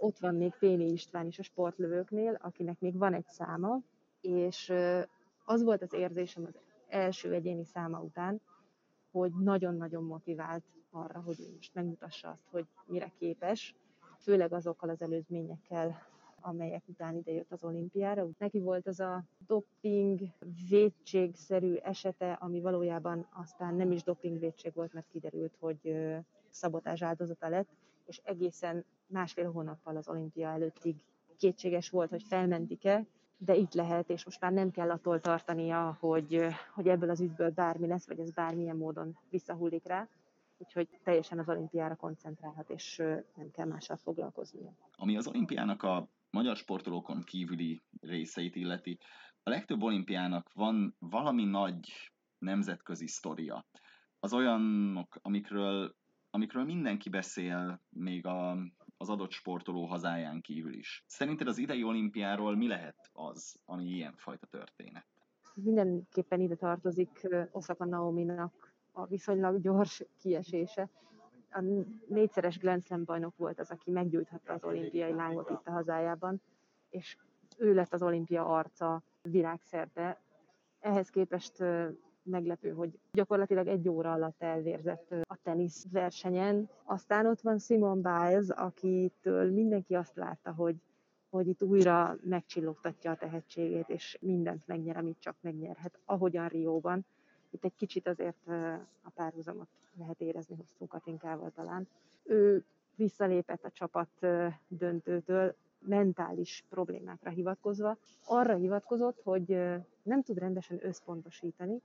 Ott 0.00 0.18
van 0.18 0.34
még 0.34 0.54
Péni 0.58 0.90
István 0.90 1.26
is 1.26 1.38
a 1.38 1.42
sportlövőknél, 1.42 2.38
akinek 2.42 2.80
még 2.80 2.98
van 2.98 3.14
egy 3.14 3.26
száma, 3.26 3.80
és 4.20 4.72
az 5.44 5.62
volt 5.62 5.82
az 5.82 5.92
érzésem 5.92 6.44
az 6.46 6.58
első 6.88 7.32
egyéni 7.32 7.64
száma 7.64 8.00
után, 8.00 8.40
hogy 9.10 9.32
nagyon-nagyon 9.32 10.04
motivált 10.04 10.64
arra, 10.90 11.20
hogy 11.20 11.40
ő 11.40 11.52
most 11.54 11.74
megmutassa 11.74 12.28
azt, 12.30 12.46
hogy 12.50 12.66
mire 12.86 13.12
képes, 13.18 13.74
főleg 14.18 14.52
azokkal 14.52 14.88
az 14.88 15.02
előzményekkel, 15.02 16.02
amelyek 16.40 16.82
után 16.86 17.16
idejött 17.16 17.52
az 17.52 17.64
olimpiára. 17.64 18.28
Neki 18.38 18.58
volt 18.58 18.86
az 18.86 19.00
a 19.00 19.24
doping 19.46 20.20
védségszerű 20.68 21.74
esete, 21.74 22.32
ami 22.32 22.60
valójában 22.60 23.26
aztán 23.32 23.74
nem 23.74 23.92
is 23.92 24.02
doping 24.02 24.38
védség 24.38 24.72
volt, 24.74 24.92
mert 24.92 25.06
kiderült, 25.10 25.56
hogy 25.58 25.96
szabotás 26.48 27.02
áldozata 27.02 27.48
lett, 27.48 27.68
és 28.06 28.20
egészen 28.24 28.84
másfél 29.06 29.50
hónappal 29.50 29.96
az 29.96 30.08
olimpia 30.08 30.48
előttig 30.48 30.96
kétséges 31.36 31.90
volt, 31.90 32.10
hogy 32.10 32.22
felmentik-e, 32.22 33.06
de 33.42 33.54
itt 33.54 33.72
lehet, 33.74 34.10
és 34.10 34.24
most 34.24 34.40
már 34.40 34.52
nem 34.52 34.70
kell 34.70 34.90
attól 34.90 35.20
tartania, 35.20 35.96
hogy, 36.00 36.46
hogy 36.74 36.88
ebből 36.88 37.10
az 37.10 37.20
ügyből 37.20 37.50
bármi 37.50 37.86
lesz, 37.86 38.06
vagy 38.06 38.18
ez 38.18 38.30
bármilyen 38.30 38.76
módon 38.76 39.18
visszahullik 39.30 39.86
rá. 39.86 40.08
Úgyhogy 40.58 40.88
teljesen 41.02 41.38
az 41.38 41.48
olimpiára 41.48 41.96
koncentrálhat, 41.96 42.70
és 42.70 42.96
nem 43.34 43.50
kell 43.52 43.66
mással 43.66 43.96
foglalkoznia. 43.96 44.72
Ami 44.96 45.16
az 45.16 45.26
olimpiának 45.26 45.82
a 45.82 46.08
magyar 46.30 46.56
sportolókon 46.56 47.22
kívüli 47.22 47.82
részeit 48.00 48.56
illeti, 48.56 48.98
a 49.42 49.50
legtöbb 49.50 49.82
olimpiának 49.82 50.52
van 50.52 50.94
valami 50.98 51.44
nagy 51.44 52.12
nemzetközi 52.38 53.06
sztoria. 53.06 53.66
Az 54.18 54.32
olyanok, 54.32 55.18
amikről, 55.22 55.94
amikről 56.30 56.64
mindenki 56.64 57.08
beszél, 57.08 57.80
még 57.88 58.26
a, 58.26 58.56
az 59.00 59.08
adott 59.08 59.30
sportoló 59.30 59.84
hazáján 59.84 60.40
kívül 60.40 60.72
is. 60.72 61.04
Szerinted 61.06 61.46
az 61.46 61.58
idei 61.58 61.84
olimpiáról 61.84 62.56
mi 62.56 62.66
lehet 62.68 63.10
az, 63.12 63.60
ami 63.64 63.84
ilyenfajta 63.84 64.46
történet? 64.46 65.06
Mindenképpen 65.54 66.40
ide 66.40 66.54
tartozik 66.54 67.28
Osaka 67.50 67.84
Naomi-nak 67.84 68.74
a 68.92 69.06
viszonylag 69.06 69.60
gyors 69.60 70.04
kiesése. 70.18 70.90
A 71.50 71.60
négyszeres 72.08 72.58
Grand 72.58 72.84
Slam 72.84 73.04
bajnok 73.04 73.36
volt 73.36 73.58
az, 73.58 73.70
aki 73.70 73.90
meggyújthatta 73.90 74.52
az 74.52 74.64
olimpiai 74.64 75.12
lángot 75.12 75.50
itt 75.50 75.66
a 75.66 75.70
hazájában, 75.70 76.42
és 76.88 77.16
ő 77.58 77.74
lett 77.74 77.92
az 77.92 78.02
olimpia 78.02 78.46
arca 78.46 79.02
világszerte. 79.22 80.22
Ehhez 80.80 81.10
képest 81.10 81.64
meglepő, 82.22 82.70
hogy 82.70 82.98
gyakorlatilag 83.12 83.66
egy 83.66 83.88
óra 83.88 84.12
alatt 84.12 84.42
elvérzett 84.42 85.14
a 85.22 85.36
tenisz 85.42 85.86
versenyen. 85.90 86.68
Aztán 86.84 87.26
ott 87.26 87.40
van 87.40 87.58
Simon 87.58 88.02
Biles, 88.02 88.48
akitől 88.48 89.50
mindenki 89.52 89.94
azt 89.94 90.16
látta, 90.16 90.52
hogy 90.52 90.76
hogy 91.30 91.48
itt 91.48 91.62
újra 91.62 92.16
megcsillogtatja 92.22 93.10
a 93.10 93.16
tehetségét, 93.16 93.88
és 93.88 94.18
mindent 94.20 94.66
megnyer, 94.66 94.96
amit 94.96 95.20
csak 95.20 95.36
megnyerhet, 95.40 95.98
ahogyan 96.04 96.48
Rióban. 96.48 97.04
Itt 97.50 97.64
egy 97.64 97.74
kicsit 97.76 98.08
azért 98.08 98.46
a 99.02 99.10
párhuzamot 99.14 99.68
lehet 99.98 100.20
érezni 100.20 100.56
hosszú 100.56 100.86
Katinkával 100.86 101.50
talán. 101.50 101.88
Ő 102.22 102.64
visszalépett 102.94 103.64
a 103.64 103.70
csapat 103.70 104.26
döntőtől, 104.68 105.54
mentális 105.78 106.64
problémákra 106.68 107.30
hivatkozva. 107.30 107.96
Arra 108.24 108.54
hivatkozott, 108.54 109.20
hogy 109.22 109.48
nem 110.02 110.22
tud 110.22 110.38
rendesen 110.38 110.78
összpontosítani, 110.82 111.80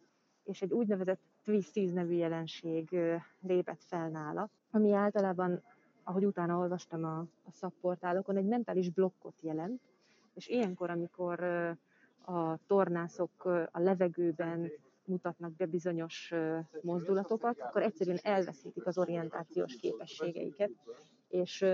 és 0.46 0.62
egy 0.62 0.74
úgynevezett 0.74 1.20
twist 1.44 1.94
nevű 1.94 2.14
jelenség 2.14 2.98
lépett 3.42 3.84
fel 3.84 4.10
nála, 4.10 4.50
ami 4.72 4.92
általában, 4.94 5.62
ahogy 6.04 6.26
utána 6.26 6.58
olvastam 6.58 7.04
a, 7.04 7.18
a 7.20 7.52
szakportálokon, 7.52 8.38
egy 8.38 8.46
mentális 8.46 8.90
blokkot 8.90 9.42
jelent, 9.42 9.82
és 10.34 10.48
ilyenkor, 10.48 10.90
amikor 10.90 11.44
a 12.26 12.58
tornászok 12.68 13.46
a 13.72 13.80
levegőben 13.80 14.72
mutatnak 15.06 15.56
be 15.56 15.66
bizonyos 15.66 16.34
mozdulatokat, 16.82 17.60
akkor 17.60 17.82
egyszerűen 17.82 18.20
elveszítik 18.24 18.86
az 18.86 18.98
orientációs 18.98 19.76
képességeiket, 19.76 20.72
és 21.28 21.66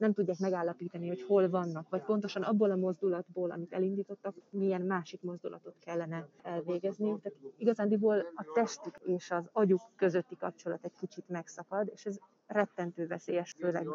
nem 0.00 0.12
tudják 0.12 0.38
megállapítani, 0.38 1.08
hogy 1.08 1.22
hol 1.22 1.48
vannak, 1.48 1.88
vagy 1.88 2.02
pontosan 2.02 2.42
abból 2.42 2.70
a 2.70 2.76
mozdulatból, 2.76 3.50
amit 3.50 3.72
elindítottak, 3.72 4.34
milyen 4.50 4.82
másik 4.82 5.22
mozdulatot 5.22 5.76
kellene 5.78 6.28
elvégezni. 6.42 7.20
Tehát 7.20 7.38
igazándiból 7.56 8.18
a 8.34 8.50
testük 8.54 8.98
és 9.04 9.30
az 9.30 9.48
agyuk 9.52 9.80
közötti 9.96 10.36
kapcsolat 10.36 10.84
egy 10.84 10.94
kicsit 10.98 11.28
megszakad, 11.28 11.90
és 11.94 12.06
ez 12.06 12.18
rettentő 12.50 13.06
veszélyes, 13.06 13.54
főleg 13.58 13.88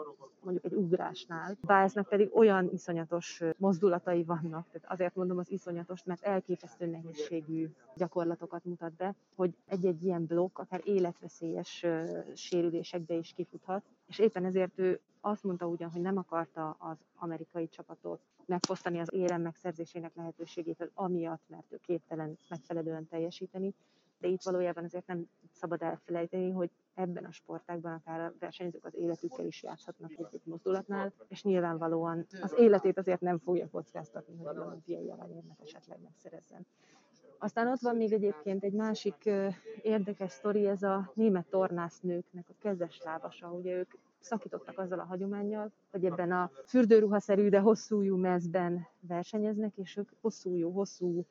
mondjuk 0.43 0.65
egy 0.65 0.73
ugrásnál. 0.73 1.57
Báeznak 1.61 2.07
pedig 2.09 2.35
olyan 2.35 2.69
iszonyatos 2.73 3.41
mozdulatai 3.57 4.23
vannak, 4.23 4.67
tehát 4.71 4.91
azért 4.91 5.15
mondom 5.15 5.37
az 5.37 5.51
iszonyatos, 5.51 6.03
mert 6.03 6.23
elképesztő 6.23 6.85
nehézségű 6.85 7.69
gyakorlatokat 7.95 8.65
mutat 8.65 8.93
be, 8.93 9.15
hogy 9.35 9.55
egy-egy 9.67 10.03
ilyen 10.03 10.25
blokk 10.25 10.59
akár 10.59 10.81
életveszélyes 10.83 11.85
sérülésekbe 12.33 13.13
is 13.13 13.33
kifuthat, 13.35 13.83
és 14.07 14.19
éppen 14.19 14.45
ezért 14.45 14.79
ő 14.79 14.99
azt 15.21 15.43
mondta 15.43 15.67
ugyan, 15.67 15.91
hogy 15.91 16.01
nem 16.01 16.17
akarta 16.17 16.75
az 16.79 16.97
amerikai 17.15 17.67
csapatot 17.67 18.19
megfosztani 18.45 18.99
az 18.99 19.13
érem 19.13 19.41
megszerzésének 19.41 20.15
lehetőségétől, 20.15 20.91
amiatt, 20.93 21.43
mert 21.47 21.71
ő 21.71 21.79
képtelen 21.85 22.37
megfelelően 22.49 23.07
teljesíteni, 23.07 23.73
de 24.17 24.27
itt 24.27 24.43
valójában 24.43 24.83
azért 24.83 25.07
nem 25.07 25.29
szabad 25.51 25.81
elfelejteni, 25.81 26.51
hogy 26.51 26.69
ebben 26.93 27.25
a 27.25 27.31
sportágban 27.31 27.93
akár 27.93 28.19
a 28.19 28.33
versenyzők 28.39 28.85
az 28.85 28.95
életükkel 28.95 29.45
is 29.45 29.63
játszhatnak 29.63 30.11
egy 30.11 30.41
mozdulatnál, 30.43 31.13
és 31.27 31.43
nyilvánvalóan 31.43 32.25
az 32.41 32.53
életét 32.57 32.97
azért 32.97 33.21
nem 33.21 33.37
fogja 33.37 33.69
kockáztatni, 33.69 34.37
hogy 34.37 34.57
olimpiai 34.57 35.09
aranyérmet 35.09 35.61
esetleg 35.61 35.99
megszerezzen. 36.03 36.65
Aztán 37.37 37.67
ott 37.67 37.79
van 37.79 37.95
még 37.95 38.13
egyébként 38.13 38.63
egy 38.63 38.73
másik 38.73 39.29
érdekes 39.81 40.31
sztori, 40.31 40.67
ez 40.67 40.83
a 40.83 41.11
német 41.13 41.47
tornásznőknek 41.49 42.49
a 42.49 42.53
kezes 42.59 43.01
lábasa. 43.03 43.51
Ugye 43.51 43.77
ők 43.77 43.91
szakítottak 44.19 44.79
azzal 44.79 44.99
a 44.99 45.03
hagyományjal, 45.03 45.71
hogy 45.91 46.05
ebben 46.05 46.31
a 46.31 46.51
fürdőruhaszerű, 46.65 47.49
de 47.49 47.59
hosszújú 47.59 48.17
mezben 48.17 48.87
versenyeznek, 48.99 49.77
és 49.77 49.97
ők 49.97 50.09
hosszújú, 50.21 50.71
hosszú 50.71 51.25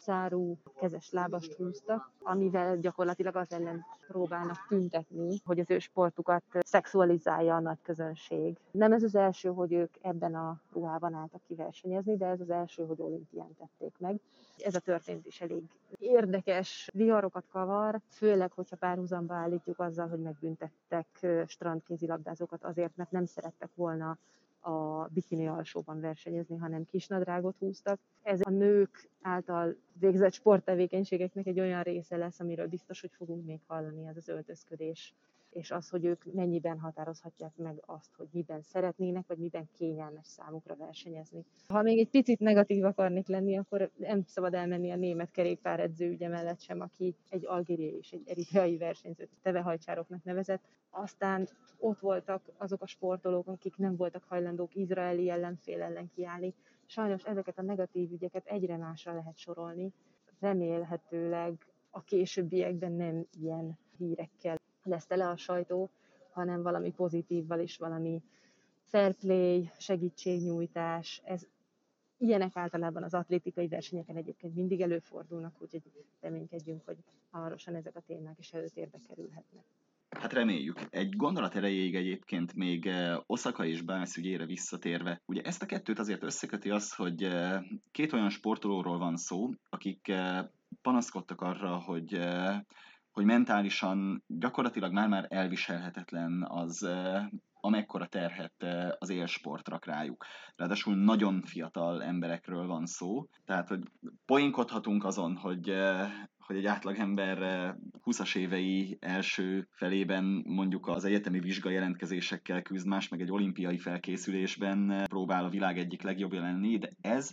szárú 0.00 0.56
kezes 0.74 1.10
lábast 1.10 1.52
húztak, 1.52 2.10
amivel 2.22 2.78
gyakorlatilag 2.78 3.36
az 3.36 3.52
ellen 3.52 3.84
próbálnak 4.08 4.66
tüntetni, 4.68 5.40
hogy 5.44 5.58
az 5.58 5.70
ő 5.70 5.78
sportukat 5.78 6.42
szexualizálja 6.60 7.54
a 7.54 7.60
nagy 7.60 7.78
közönség. 7.82 8.56
Nem 8.70 8.92
ez 8.92 9.02
az 9.02 9.14
első, 9.14 9.48
hogy 9.48 9.72
ők 9.72 9.94
ebben 10.00 10.34
a 10.34 10.60
ruhában 10.72 11.14
álltak 11.14 11.40
kiversenyezni, 11.46 12.16
de 12.16 12.26
ez 12.26 12.40
az 12.40 12.50
első, 12.50 12.86
hogy 12.86 13.00
olimpián 13.00 13.56
tették 13.58 13.94
meg. 13.98 14.20
Ez 14.64 14.74
a 14.74 14.80
történet 14.80 15.26
is 15.26 15.40
elég 15.40 15.62
érdekes 15.98 16.88
viharokat 16.92 17.44
kavar, 17.50 18.00
főleg, 18.08 18.52
hogyha 18.52 18.76
párhuzamba 18.76 19.34
állítjuk 19.34 19.78
azzal, 19.78 20.08
hogy 20.08 20.20
megbüntettek 20.20 21.06
strandkézilabdázókat 21.46 22.64
azért, 22.64 22.96
mert 22.96 23.10
nem 23.10 23.24
szerettek 23.24 23.70
volna 23.74 24.18
a 24.60 25.08
bikini 25.12 25.48
alsóban 25.48 26.00
versenyezni, 26.00 26.56
hanem 26.56 26.86
kisnadrágot 26.86 27.56
húztak. 27.58 28.00
Ez 28.22 28.40
a 28.44 28.50
nők 28.50 29.08
által 29.22 29.76
végzett 29.92 30.32
sporttevékenységeknek 30.32 31.46
egy 31.46 31.60
olyan 31.60 31.82
része 31.82 32.16
lesz, 32.16 32.40
amiről 32.40 32.66
biztos, 32.66 33.00
hogy 33.00 33.12
fogunk 33.16 33.46
még 33.46 33.60
hallani, 33.66 34.06
ez 34.06 34.16
az 34.16 34.28
öltözködés 34.28 35.14
és 35.50 35.70
az, 35.70 35.88
hogy 35.88 36.04
ők 36.04 36.24
mennyiben 36.32 36.78
határozhatják 36.78 37.56
meg 37.56 37.82
azt, 37.86 38.14
hogy 38.16 38.28
miben 38.32 38.62
szeretnének, 38.62 39.26
vagy 39.26 39.38
miben 39.38 39.68
kényelmes 39.72 40.26
számukra 40.26 40.76
versenyezni. 40.76 41.44
Ha 41.68 41.82
még 41.82 41.98
egy 41.98 42.08
picit 42.08 42.38
negatív 42.38 42.84
akarnék 42.84 43.28
lenni, 43.28 43.58
akkor 43.58 43.90
nem 43.96 44.22
szabad 44.26 44.54
elmenni 44.54 44.90
a 44.90 44.96
német 44.96 45.30
kerékpáredző 45.30 46.08
ügye 46.08 46.28
mellett 46.28 46.60
sem, 46.60 46.80
aki 46.80 47.14
egy 47.28 47.46
algériai 47.46 47.96
és 47.96 48.12
egy 48.12 48.22
eritreai 48.26 48.76
versenyzőt 48.76 49.38
tevehajcsároknak 49.42 50.24
nevezett. 50.24 50.62
Aztán 50.90 51.48
ott 51.78 51.98
voltak 51.98 52.42
azok 52.56 52.82
a 52.82 52.86
sportolók, 52.86 53.46
akik 53.46 53.76
nem 53.76 53.96
voltak 53.96 54.24
hajlandók 54.24 54.74
izraeli 54.74 55.30
ellenfél 55.30 55.82
ellen 55.82 56.10
kiállni. 56.14 56.54
Sajnos 56.86 57.24
ezeket 57.24 57.58
a 57.58 57.62
negatív 57.62 58.12
ügyeket 58.12 58.46
egyre 58.46 58.76
másra 58.76 59.14
lehet 59.14 59.36
sorolni. 59.36 59.92
Remélhetőleg 60.40 61.66
a 61.90 62.02
későbbiekben 62.02 62.92
nem 62.92 63.26
ilyen 63.40 63.78
hírekkel 63.96 64.58
lesz 64.82 65.06
tele 65.06 65.28
a 65.28 65.36
sajtó, 65.36 65.90
hanem 66.32 66.62
valami 66.62 66.90
pozitívval 66.90 67.60
is, 67.60 67.76
valami 67.76 68.22
fair 68.84 69.14
play, 69.14 69.70
segítségnyújtás, 69.78 71.22
ez 71.24 71.46
ilyenek 72.18 72.56
általában 72.56 73.02
az 73.02 73.14
atlétikai 73.14 73.68
versenyeken 73.68 74.16
egyébként 74.16 74.54
mindig 74.54 74.80
előfordulnak, 74.80 75.54
úgyhogy 75.58 75.82
reménykedjünk, 76.20 76.82
hogy 76.84 76.96
hamarosan 77.30 77.74
ezek 77.74 77.96
a 77.96 78.00
témák 78.00 78.38
is 78.38 78.52
előtérbe 78.52 78.98
kerülhetnek. 79.08 79.64
Hát 80.10 80.32
reméljük. 80.32 80.80
Egy 80.90 81.16
gondolat 81.16 81.54
erejéig 81.54 81.94
egyébként 81.94 82.54
még 82.54 82.86
eh, 82.86 83.18
Osaka 83.26 83.64
és 83.64 83.82
Bász 83.82 84.16
ügyére 84.16 84.46
visszatérve. 84.46 85.20
Ugye 85.26 85.42
ezt 85.42 85.62
a 85.62 85.66
kettőt 85.66 85.98
azért 85.98 86.22
összeköti 86.22 86.70
az, 86.70 86.94
hogy 86.94 87.22
eh, 87.22 87.62
két 87.90 88.12
olyan 88.12 88.30
sportolóról 88.30 88.98
van 88.98 89.16
szó, 89.16 89.50
akik 89.68 90.08
eh, 90.08 90.44
panaszkodtak 90.82 91.40
arra, 91.40 91.78
hogy 91.78 92.14
hogy 93.12 93.24
mentálisan 93.24 94.24
gyakorlatilag 94.26 94.92
már-már 94.92 95.26
elviselhetetlen 95.28 96.46
az, 96.48 96.88
amekkora 97.60 98.06
terhet 98.06 98.66
az 98.98 99.08
élsport 99.08 99.68
rak 99.68 99.86
rájuk. 99.86 100.24
Ráadásul 100.56 100.96
nagyon 100.96 101.42
fiatal 101.42 102.02
emberekről 102.02 102.66
van 102.66 102.86
szó, 102.86 103.26
tehát 103.44 103.68
hogy 103.68 103.80
poénkodhatunk 104.24 105.04
azon, 105.04 105.36
hogy, 105.36 105.72
hogy 106.38 106.56
egy 106.56 106.66
átlagember 106.66 107.38
20-as 108.04 108.36
évei 108.36 108.96
első 109.00 109.68
felében 109.70 110.42
mondjuk 110.46 110.86
az 110.88 111.04
egyetemi 111.04 111.40
vizsgajelentkezésekkel 111.40 112.62
küzd, 112.62 112.86
más 112.86 113.08
meg 113.08 113.20
egy 113.20 113.32
olimpiai 113.32 113.78
felkészülésben 113.78 115.04
próbál 115.08 115.44
a 115.44 115.50
világ 115.50 115.78
egyik 115.78 116.02
legjobbja 116.02 116.40
lenni, 116.40 116.78
de 116.78 116.90
ez 117.00 117.30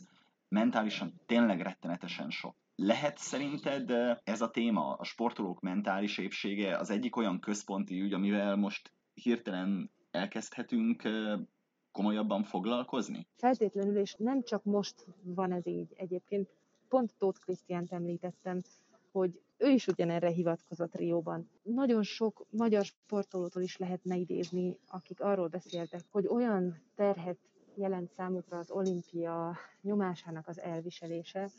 mentálisan 0.49 1.13
tényleg 1.25 1.61
rettenetesen 1.61 2.29
sok. 2.29 2.55
Lehet 2.79 3.17
szerinted 3.17 3.91
ez 4.23 4.41
a 4.41 4.49
téma, 4.49 4.93
a 4.93 5.03
sportolók 5.03 5.59
mentális 5.59 6.17
épsége 6.17 6.77
az 6.77 6.89
egyik 6.89 7.15
olyan 7.15 7.39
központi 7.39 8.01
ügy, 8.01 8.13
amivel 8.13 8.55
most 8.55 8.91
hirtelen 9.13 9.91
elkezdhetünk 10.11 11.03
komolyabban 11.91 12.43
foglalkozni? 12.43 13.27
Feltétlenül, 13.35 13.97
és 13.97 14.15
nem 14.17 14.43
csak 14.43 14.63
most 14.63 15.05
van 15.23 15.51
ez 15.51 15.67
így. 15.67 15.93
Egyébként 15.95 16.49
pont 16.87 17.13
Tóth 17.17 17.39
Krisztiánt 17.39 17.91
említettem, 17.91 18.61
hogy 19.11 19.41
ő 19.57 19.69
is 19.69 19.87
ugyanerre 19.87 20.29
hivatkozott 20.29 20.95
Rióban. 20.95 21.49
Nagyon 21.63 22.03
sok 22.03 22.45
magyar 22.49 22.85
sportolótól 22.85 23.61
is 23.61 23.77
lehetne 23.77 24.15
idézni, 24.15 24.77
akik 24.87 25.21
arról 25.21 25.47
beszéltek, 25.47 26.01
hogy 26.11 26.27
olyan 26.27 26.81
terhet 26.95 27.37
jelent 27.75 28.11
számukra 28.11 28.57
az 28.57 28.71
olimpia 28.71 29.57
nyomásának 29.81 30.47
az 30.47 30.59
elviselése, 30.59 31.49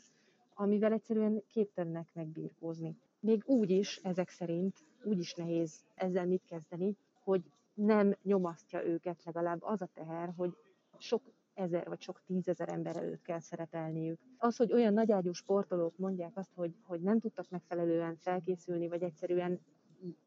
amivel 0.59 0.93
egyszerűen 0.93 1.43
képtelenek 1.47 2.09
megbírkózni. 2.13 2.97
Még 3.19 3.43
úgy 3.45 3.69
is, 3.69 3.97
ezek 4.03 4.29
szerint, 4.29 4.77
úgy 5.03 5.19
is 5.19 5.33
nehéz 5.33 5.83
ezzel 5.95 6.25
mit 6.25 6.43
kezdeni, 6.45 6.97
hogy 7.23 7.51
nem 7.73 8.15
nyomasztja 8.21 8.85
őket 8.85 9.23
legalább 9.23 9.61
az 9.61 9.81
a 9.81 9.89
teher, 9.93 10.33
hogy 10.35 10.57
sok 10.97 11.21
ezer 11.53 11.87
vagy 11.87 12.01
sok 12.01 12.21
tízezer 12.25 12.69
ember 12.69 12.95
előtt 12.95 13.21
kell 13.21 13.39
szerepelniük. 13.39 14.19
Az, 14.37 14.55
hogy 14.55 14.73
olyan 14.73 14.93
nagyágyú 14.93 15.31
sportolók 15.31 15.97
mondják 15.97 16.37
azt, 16.37 16.53
hogy, 16.53 16.75
hogy 16.83 17.01
nem 17.01 17.19
tudtak 17.19 17.49
megfelelően 17.49 18.15
felkészülni, 18.15 18.87
vagy 18.87 19.03
egyszerűen 19.03 19.59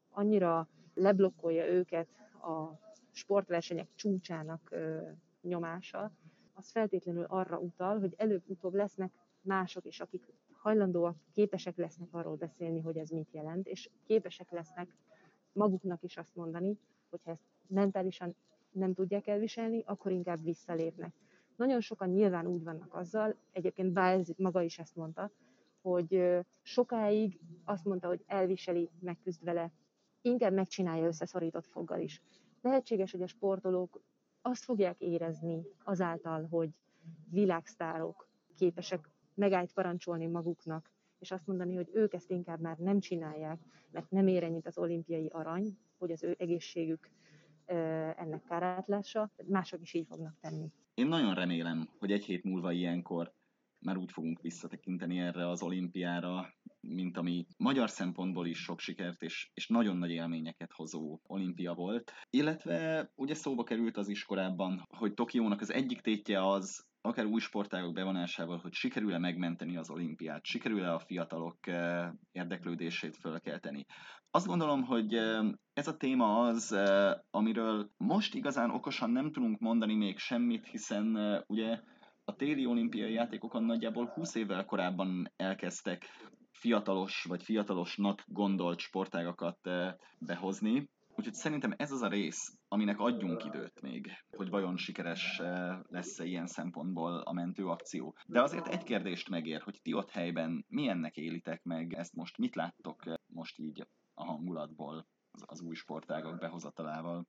annyira 0.09 0.69
leblokkolja 0.93 1.65
őket 1.65 2.07
a 2.41 2.79
sportversenyek 3.11 3.87
csúcsának 3.95 4.67
ö, 4.71 5.01
nyomása, 5.41 6.11
az 6.53 6.71
feltétlenül 6.71 7.23
arra 7.23 7.57
utal, 7.57 7.99
hogy 7.99 8.13
előbb-utóbb 8.17 8.73
lesznek 8.73 9.11
mások 9.43 9.85
is, 9.85 9.99
akik 9.99 10.33
hajlandóak, 10.51 11.17
képesek 11.31 11.77
lesznek 11.77 12.13
arról 12.13 12.35
beszélni, 12.35 12.81
hogy 12.81 12.97
ez 12.97 13.09
mit 13.09 13.31
jelent, 13.31 13.67
és 13.67 13.89
képesek 14.05 14.51
lesznek 14.51 14.95
maguknak 15.51 16.03
is 16.03 16.17
azt 16.17 16.35
mondani, 16.35 16.77
hogy 17.09 17.23
ha 17.23 17.31
ezt 17.31 17.43
mentálisan 17.67 18.35
nem 18.71 18.93
tudják 18.93 19.27
elviselni, 19.27 19.83
akkor 19.85 20.11
inkább 20.11 20.43
visszalépnek. 20.43 21.13
Nagyon 21.55 21.81
sokan 21.81 22.09
nyilván 22.09 22.47
úgy 22.47 22.63
vannak 22.63 22.93
azzal, 22.93 23.35
egyébként 23.51 23.93
Biles 23.93 24.27
maga 24.37 24.61
is 24.61 24.79
ezt 24.79 24.95
mondta, 24.95 25.31
hogy 25.81 26.39
sokáig 26.61 27.39
azt 27.63 27.85
mondta, 27.85 28.07
hogy 28.07 28.23
elviseli, 28.27 28.89
megküzd 28.99 29.43
vele, 29.43 29.71
inkább 30.21 30.53
megcsinálja 30.53 31.05
összeszorított 31.05 31.65
foggal 31.65 31.99
is. 31.99 32.21
Lehetséges, 32.61 33.11
hogy 33.11 33.21
a 33.21 33.27
sportolók 33.27 34.01
azt 34.41 34.63
fogják 34.63 34.99
érezni 34.99 35.65
azáltal, 35.83 36.47
hogy 36.47 36.69
világsztárok 37.29 38.27
képesek 38.55 39.09
megállt 39.35 39.73
parancsolni 39.73 40.27
maguknak, 40.27 40.91
és 41.19 41.31
azt 41.31 41.47
mondani, 41.47 41.75
hogy 41.75 41.89
ők 41.93 42.13
ezt 42.13 42.31
inkább 42.31 42.59
már 42.59 42.77
nem 42.77 42.99
csinálják, 42.99 43.59
mert 43.91 44.09
nem 44.09 44.27
ér 44.27 44.43
ennyit 44.43 44.67
az 44.67 44.77
olimpiai 44.77 45.27
arany, 45.27 45.77
hogy 45.97 46.11
az 46.11 46.23
ő 46.23 46.35
egészségük 46.39 47.09
ennek 48.15 48.43
kárát 48.43 48.87
lássa, 48.87 49.31
mások 49.45 49.81
is 49.81 49.93
így 49.93 50.07
fognak 50.07 50.37
tenni. 50.41 50.71
Én 50.93 51.07
nagyon 51.07 51.33
remélem, 51.33 51.89
hogy 51.99 52.11
egy 52.11 52.25
hét 52.25 52.43
múlva 52.43 52.71
ilyenkor 52.71 53.33
már 53.79 53.97
úgy 53.97 54.11
fogunk 54.11 54.41
visszatekinteni 54.41 55.19
erre 55.19 55.49
az 55.49 55.61
olimpiára, 55.61 56.53
mint 56.79 57.17
ami 57.17 57.45
magyar 57.57 57.89
szempontból 57.89 58.47
is 58.47 58.57
sok 58.57 58.79
sikert 58.79 59.21
és, 59.21 59.51
és 59.53 59.67
nagyon 59.67 59.97
nagy 59.97 60.09
élményeket 60.11 60.71
hozó 60.71 61.19
olimpia 61.27 61.73
volt. 61.73 62.11
Illetve 62.29 63.09
ugye 63.15 63.33
szóba 63.33 63.63
került 63.63 63.97
az 63.97 64.07
is 64.07 64.23
korábban, 64.23 64.87
hogy 64.89 65.13
Tokiónak 65.13 65.61
az 65.61 65.71
egyik 65.71 66.01
tétje 66.01 66.47
az, 66.47 66.85
akár 67.05 67.25
új 67.25 67.39
sportágok 67.39 67.93
bevonásával, 67.93 68.57
hogy 68.57 68.73
sikerül-e 68.73 69.17
megmenteni 69.17 69.77
az 69.77 69.89
olimpiát, 69.89 70.45
sikerül-e 70.45 70.93
a 70.93 70.99
fiatalok 70.99 71.67
eh, 71.67 72.09
érdeklődését 72.31 73.17
fölkelteni. 73.17 73.85
Azt 74.31 74.45
gondolom, 74.45 74.83
hogy 74.83 75.13
eh, 75.13 75.45
ez 75.73 75.87
a 75.87 75.97
téma 75.97 76.39
az, 76.39 76.71
eh, 76.71 77.13
amiről 77.31 77.89
most 77.97 78.35
igazán 78.35 78.69
okosan 78.69 79.09
nem 79.09 79.31
tudunk 79.31 79.59
mondani 79.59 79.95
még 79.95 80.17
semmit, 80.17 80.67
hiszen 80.67 81.17
ugye 81.47 81.79
a 82.23 82.35
téli 82.35 82.65
olimpiai 82.65 83.13
játékokon 83.13 83.63
nagyjából 83.63 84.05
20 84.05 84.35
évvel 84.35 84.65
korábban 84.65 85.31
elkezdtek 85.35 86.05
fiatalos 86.51 87.25
vagy 87.27 87.43
fiatalosnak 87.43 88.23
gondolt 88.27 88.79
sportágakat 88.79 89.69
behozni. 90.19 90.89
Úgyhogy 91.15 91.33
szerintem 91.33 91.73
ez 91.77 91.91
az 91.91 92.01
a 92.01 92.07
rész, 92.07 92.57
aminek 92.67 92.99
adjunk 92.99 93.45
időt 93.45 93.81
még, 93.81 94.11
hogy 94.37 94.49
vajon 94.49 94.77
sikeres 94.77 95.41
lesz-e 95.89 96.25
ilyen 96.25 96.47
szempontból 96.47 97.17
a 97.17 97.33
mentőakció. 97.33 98.15
De 98.27 98.41
azért 98.41 98.67
egy 98.67 98.83
kérdést 98.83 99.29
megér, 99.29 99.61
hogy 99.61 99.79
ti 99.81 99.93
ott 99.93 100.11
helyben 100.11 100.65
milyennek 100.67 101.17
élitek 101.17 101.63
meg 101.63 101.93
ezt 101.93 102.13
most, 102.13 102.37
mit 102.37 102.55
láttok 102.55 103.03
most 103.27 103.59
így 103.59 103.87
a 104.13 104.23
hangulatból 104.23 105.07
az, 105.31 105.43
az 105.45 105.61
új 105.61 105.75
sportágak 105.75 106.39
behozatalával? 106.39 107.27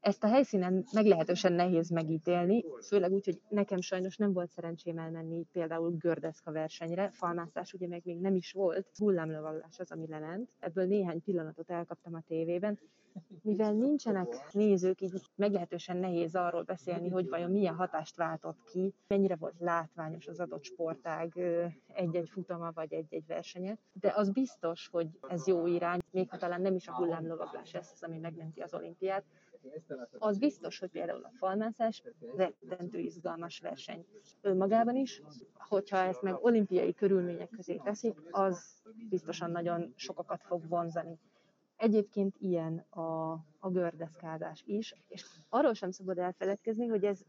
Ezt 0.00 0.24
a 0.24 0.28
helyszínen 0.28 0.84
meglehetősen 0.92 1.52
nehéz 1.52 1.90
megítélni, 1.90 2.64
főleg 2.86 3.12
úgy, 3.12 3.24
hogy 3.24 3.40
nekem 3.48 3.80
sajnos 3.80 4.16
nem 4.16 4.32
volt 4.32 4.50
szerencsém 4.50 4.98
elmenni 4.98 5.46
például 5.52 5.90
gördeszka 5.90 6.52
versenyre, 6.52 7.10
falmászás 7.10 7.72
ugye 7.72 7.86
meg 7.86 8.02
még 8.04 8.20
nem 8.20 8.34
is 8.34 8.52
volt, 8.52 8.88
hullámlovaglás 8.98 9.78
az, 9.78 9.92
ami 9.92 10.06
lement. 10.06 10.50
Ebből 10.58 10.86
néhány 10.86 11.22
pillanatot 11.22 11.70
elkaptam 11.70 12.14
a 12.14 12.22
tévében. 12.26 12.78
Mivel 13.42 13.72
nincsenek 13.72 14.52
nézők, 14.52 15.00
így 15.00 15.12
meglehetősen 15.34 15.96
nehéz 15.96 16.34
arról 16.34 16.62
beszélni, 16.62 17.08
hogy 17.08 17.28
vajon 17.28 17.50
milyen 17.50 17.74
hatást 17.74 18.16
váltott 18.16 18.64
ki, 18.64 18.94
mennyire 19.06 19.36
volt 19.36 19.54
látványos 19.58 20.26
az 20.26 20.40
adott 20.40 20.64
sportág 20.64 21.38
egy-egy 21.86 22.28
futama 22.28 22.72
vagy 22.72 22.92
egy-egy 22.92 23.26
versenye. 23.26 23.76
De 23.92 24.12
az 24.16 24.30
biztos, 24.30 24.88
hogy 24.88 25.08
ez 25.28 25.46
jó 25.46 25.66
irány, 25.66 25.98
még 26.10 26.30
ha 26.30 26.36
talán 26.36 26.60
nem 26.60 26.74
is 26.74 26.88
a 26.88 26.94
hullámlovaglás 26.94 27.72
lesz 27.72 27.92
az, 27.92 28.02
ami 28.02 28.18
megmenti 28.18 28.60
az 28.60 28.74
olimpiát, 28.74 29.24
az 30.18 30.38
biztos, 30.38 30.78
hogy 30.78 30.90
például 30.90 31.24
a 31.24 31.32
falmászás 31.38 32.02
rettentő 32.36 32.98
izgalmas 32.98 33.60
verseny 33.60 34.06
önmagában 34.40 34.96
is, 34.96 35.22
hogyha 35.54 35.96
ezt 35.96 36.22
meg 36.22 36.44
olimpiai 36.44 36.94
körülmények 36.94 37.48
közé 37.48 37.76
teszik, 37.76 38.20
az 38.30 38.82
biztosan 39.08 39.50
nagyon 39.50 39.92
sokakat 39.96 40.42
fog 40.42 40.68
vonzani. 40.68 41.18
Egyébként 41.78 42.36
ilyen 42.38 42.78
a, 42.78 43.32
a 43.58 43.70
gördeszkázás 43.70 44.62
is, 44.66 44.94
és 45.08 45.24
arról 45.48 45.74
sem 45.74 45.90
szabad 45.90 46.18
elfeledkezni, 46.18 46.86
hogy 46.86 47.04
ez, 47.04 47.20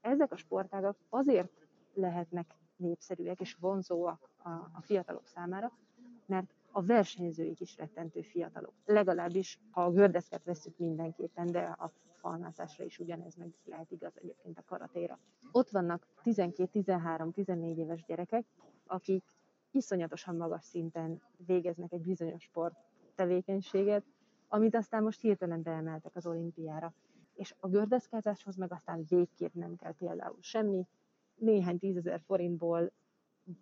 ezek 0.00 0.32
a 0.32 0.36
sportágak 0.36 0.96
azért 1.08 1.52
lehetnek 1.94 2.54
népszerűek 2.76 3.40
és 3.40 3.54
vonzóak 3.54 4.28
a, 4.36 4.48
a 4.48 4.80
fiatalok 4.80 5.26
számára, 5.26 5.72
mert 6.26 6.54
a 6.70 6.82
versenyzőik 6.82 7.60
is 7.60 7.76
rettentő 7.76 8.22
fiatalok. 8.22 8.72
Legalábbis, 8.84 9.58
ha 9.70 9.84
a 9.84 9.90
gördeszket 9.90 10.44
veszük 10.44 10.78
mindenképpen, 10.78 11.46
de 11.46 11.60
a 11.60 11.90
falmászásra 12.12 12.84
is 12.84 12.98
ugyanez 12.98 13.34
meg 13.34 13.54
lehet 13.64 13.90
igaz 13.90 14.12
egyébként 14.14 14.58
a 14.58 14.64
karatéra. 14.66 15.18
Ott 15.52 15.70
vannak 15.70 16.06
12-13-14 16.24 17.76
éves 17.76 18.04
gyerekek, 18.04 18.44
akik 18.86 19.24
iszonyatosan 19.70 20.36
magas 20.36 20.64
szinten 20.64 21.22
végeznek 21.46 21.92
egy 21.92 22.02
bizonyos 22.02 22.42
sport 22.42 22.74
tevékenységet, 23.22 24.04
amit 24.48 24.74
aztán 24.74 25.02
most 25.02 25.20
hirtelen 25.20 25.62
beemeltek 25.62 26.16
az 26.16 26.26
olimpiára. 26.26 26.94
És 27.34 27.54
a 27.60 27.68
gördeszkázáshoz 27.68 28.56
meg 28.56 28.72
aztán 28.72 29.04
végképp 29.08 29.54
nem 29.54 29.76
kell 29.76 29.94
például 29.98 30.38
semmi, 30.40 30.86
néhány 31.34 31.78
tízezer 31.78 32.20
forintból 32.20 32.92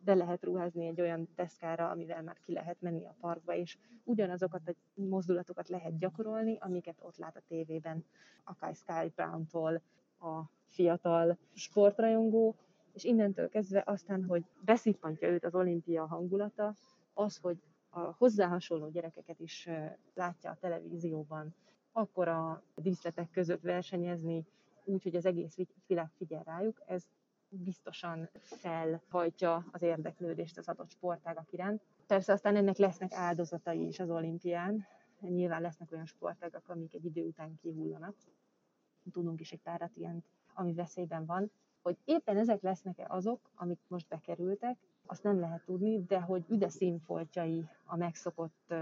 be 0.05 0.15
lehet 0.15 0.45
ruházni 0.45 0.87
egy 0.87 1.01
olyan 1.01 1.29
deszkára, 1.37 1.91
amivel 1.91 2.23
már 2.23 2.39
ki 2.45 2.53
lehet 2.53 2.81
menni 2.81 3.07
a 3.07 3.17
parkba, 3.21 3.55
és 3.55 3.79
ugyanazokat 4.05 4.61
a 4.69 4.75
mozdulatokat 4.95 5.69
lehet 5.69 5.99
gyakorolni, 5.99 6.57
amiket 6.61 6.99
ott 7.01 7.17
lát 7.17 7.37
a 7.37 7.43
tévében, 7.49 8.05
akár 8.45 8.75
Sky 8.75 9.13
Brown-tól 9.15 9.83
a 10.21 10.43
fiatal 10.67 11.39
sportrajongó, 11.55 12.57
és 12.93 13.05
innentől 13.05 13.49
kezdve 13.49 13.83
aztán, 13.87 14.25
hogy 14.25 14.45
beszippantja 14.65 15.29
őt 15.29 15.45
az 15.45 15.55
olimpia 15.55 16.07
hangulata, 16.07 16.75
az, 17.15 17.37
hogy 17.37 17.57
a 17.91 18.01
hozzá 18.01 18.47
hasonló 18.47 18.89
gyerekeket 18.89 19.41
is 19.41 19.69
látja 20.15 20.51
a 20.51 20.57
televízióban, 20.57 21.55
akkor 21.93 22.29
a 22.29 22.63
díszletek 22.75 23.31
között 23.31 23.61
versenyezni, 23.61 24.47
úgy, 24.85 25.03
hogy 25.03 25.17
az 25.17 25.27
egész 25.27 25.57
világ 25.87 26.11
figyel 26.17 26.43
rájuk, 26.43 26.83
ez 26.87 27.09
biztosan 27.49 28.29
felhajtja 28.41 29.67
az 29.73 29.83
érdeklődést 29.83 30.59
az 30.59 30.69
adott 30.69 30.91
sportágak 30.91 31.53
iránt. 31.53 31.83
Persze 32.07 32.33
aztán 32.33 32.57
ennek 32.57 32.77
lesznek 32.77 33.13
áldozatai 33.13 33.87
is 33.87 33.99
az 33.99 34.11
olimpián. 34.11 34.87
Nyilván 35.21 35.61
lesznek 35.63 35.93
olyan 35.93 36.07
sportágak, 36.07 36.69
amik 36.69 36.95
egy 36.95 37.05
idő 37.05 37.23
után 37.23 37.57
kihullanak. 37.57 38.17
Tudunk 39.13 39.41
is 39.41 39.53
egy 39.53 39.63
párat 39.63 39.97
ilyen, 39.97 40.25
ami 40.55 40.75
veszélyben 40.75 41.27
van. 41.27 41.51
Hogy 41.83 41.99
éppen 42.05 42.37
ezek 42.37 42.63
lesznek-e 42.63 43.07
azok, 43.09 43.51
amik 43.55 43.81
most 43.89 44.09
bekerültek, 44.09 44.79
azt 45.11 45.23
nem 45.23 45.41
lehet 45.41 45.65
tudni, 45.65 46.05
de 46.05 46.21
hogy 46.21 46.45
üde 46.49 46.69
színfoltjai 46.69 47.65
a 47.85 47.97
megszokott 47.97 48.75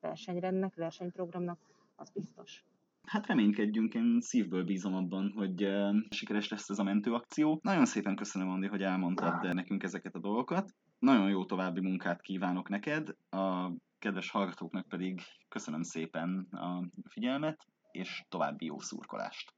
versenyrendnek, 0.00 0.74
versenyprogramnak, 0.74 1.58
az 1.96 2.10
biztos. 2.10 2.64
Hát 3.02 3.26
reménykedjünk, 3.26 3.94
én 3.94 4.20
szívből 4.20 4.64
bízom 4.64 4.94
abban, 4.94 5.32
hogy 5.36 5.68
sikeres 6.10 6.48
lesz 6.48 6.68
ez 6.68 6.78
a 6.78 6.82
mentőakció. 6.82 7.58
Nagyon 7.62 7.86
szépen 7.86 8.16
köszönöm, 8.16 8.48
Andi, 8.48 8.66
hogy 8.66 8.82
elmondtad 8.82 9.54
nekünk 9.54 9.82
ezeket 9.82 10.14
a 10.14 10.18
dolgokat. 10.18 10.74
Nagyon 10.98 11.28
jó 11.28 11.44
további 11.44 11.80
munkát 11.80 12.20
kívánok 12.20 12.68
neked, 12.68 13.08
a 13.30 13.72
kedves 13.98 14.30
hallgatóknak 14.30 14.88
pedig 14.88 15.20
köszönöm 15.48 15.82
szépen 15.82 16.46
a 16.50 16.84
figyelmet, 17.08 17.66
és 17.90 18.24
további 18.28 18.64
jó 18.64 18.78
szurkolást. 18.78 19.55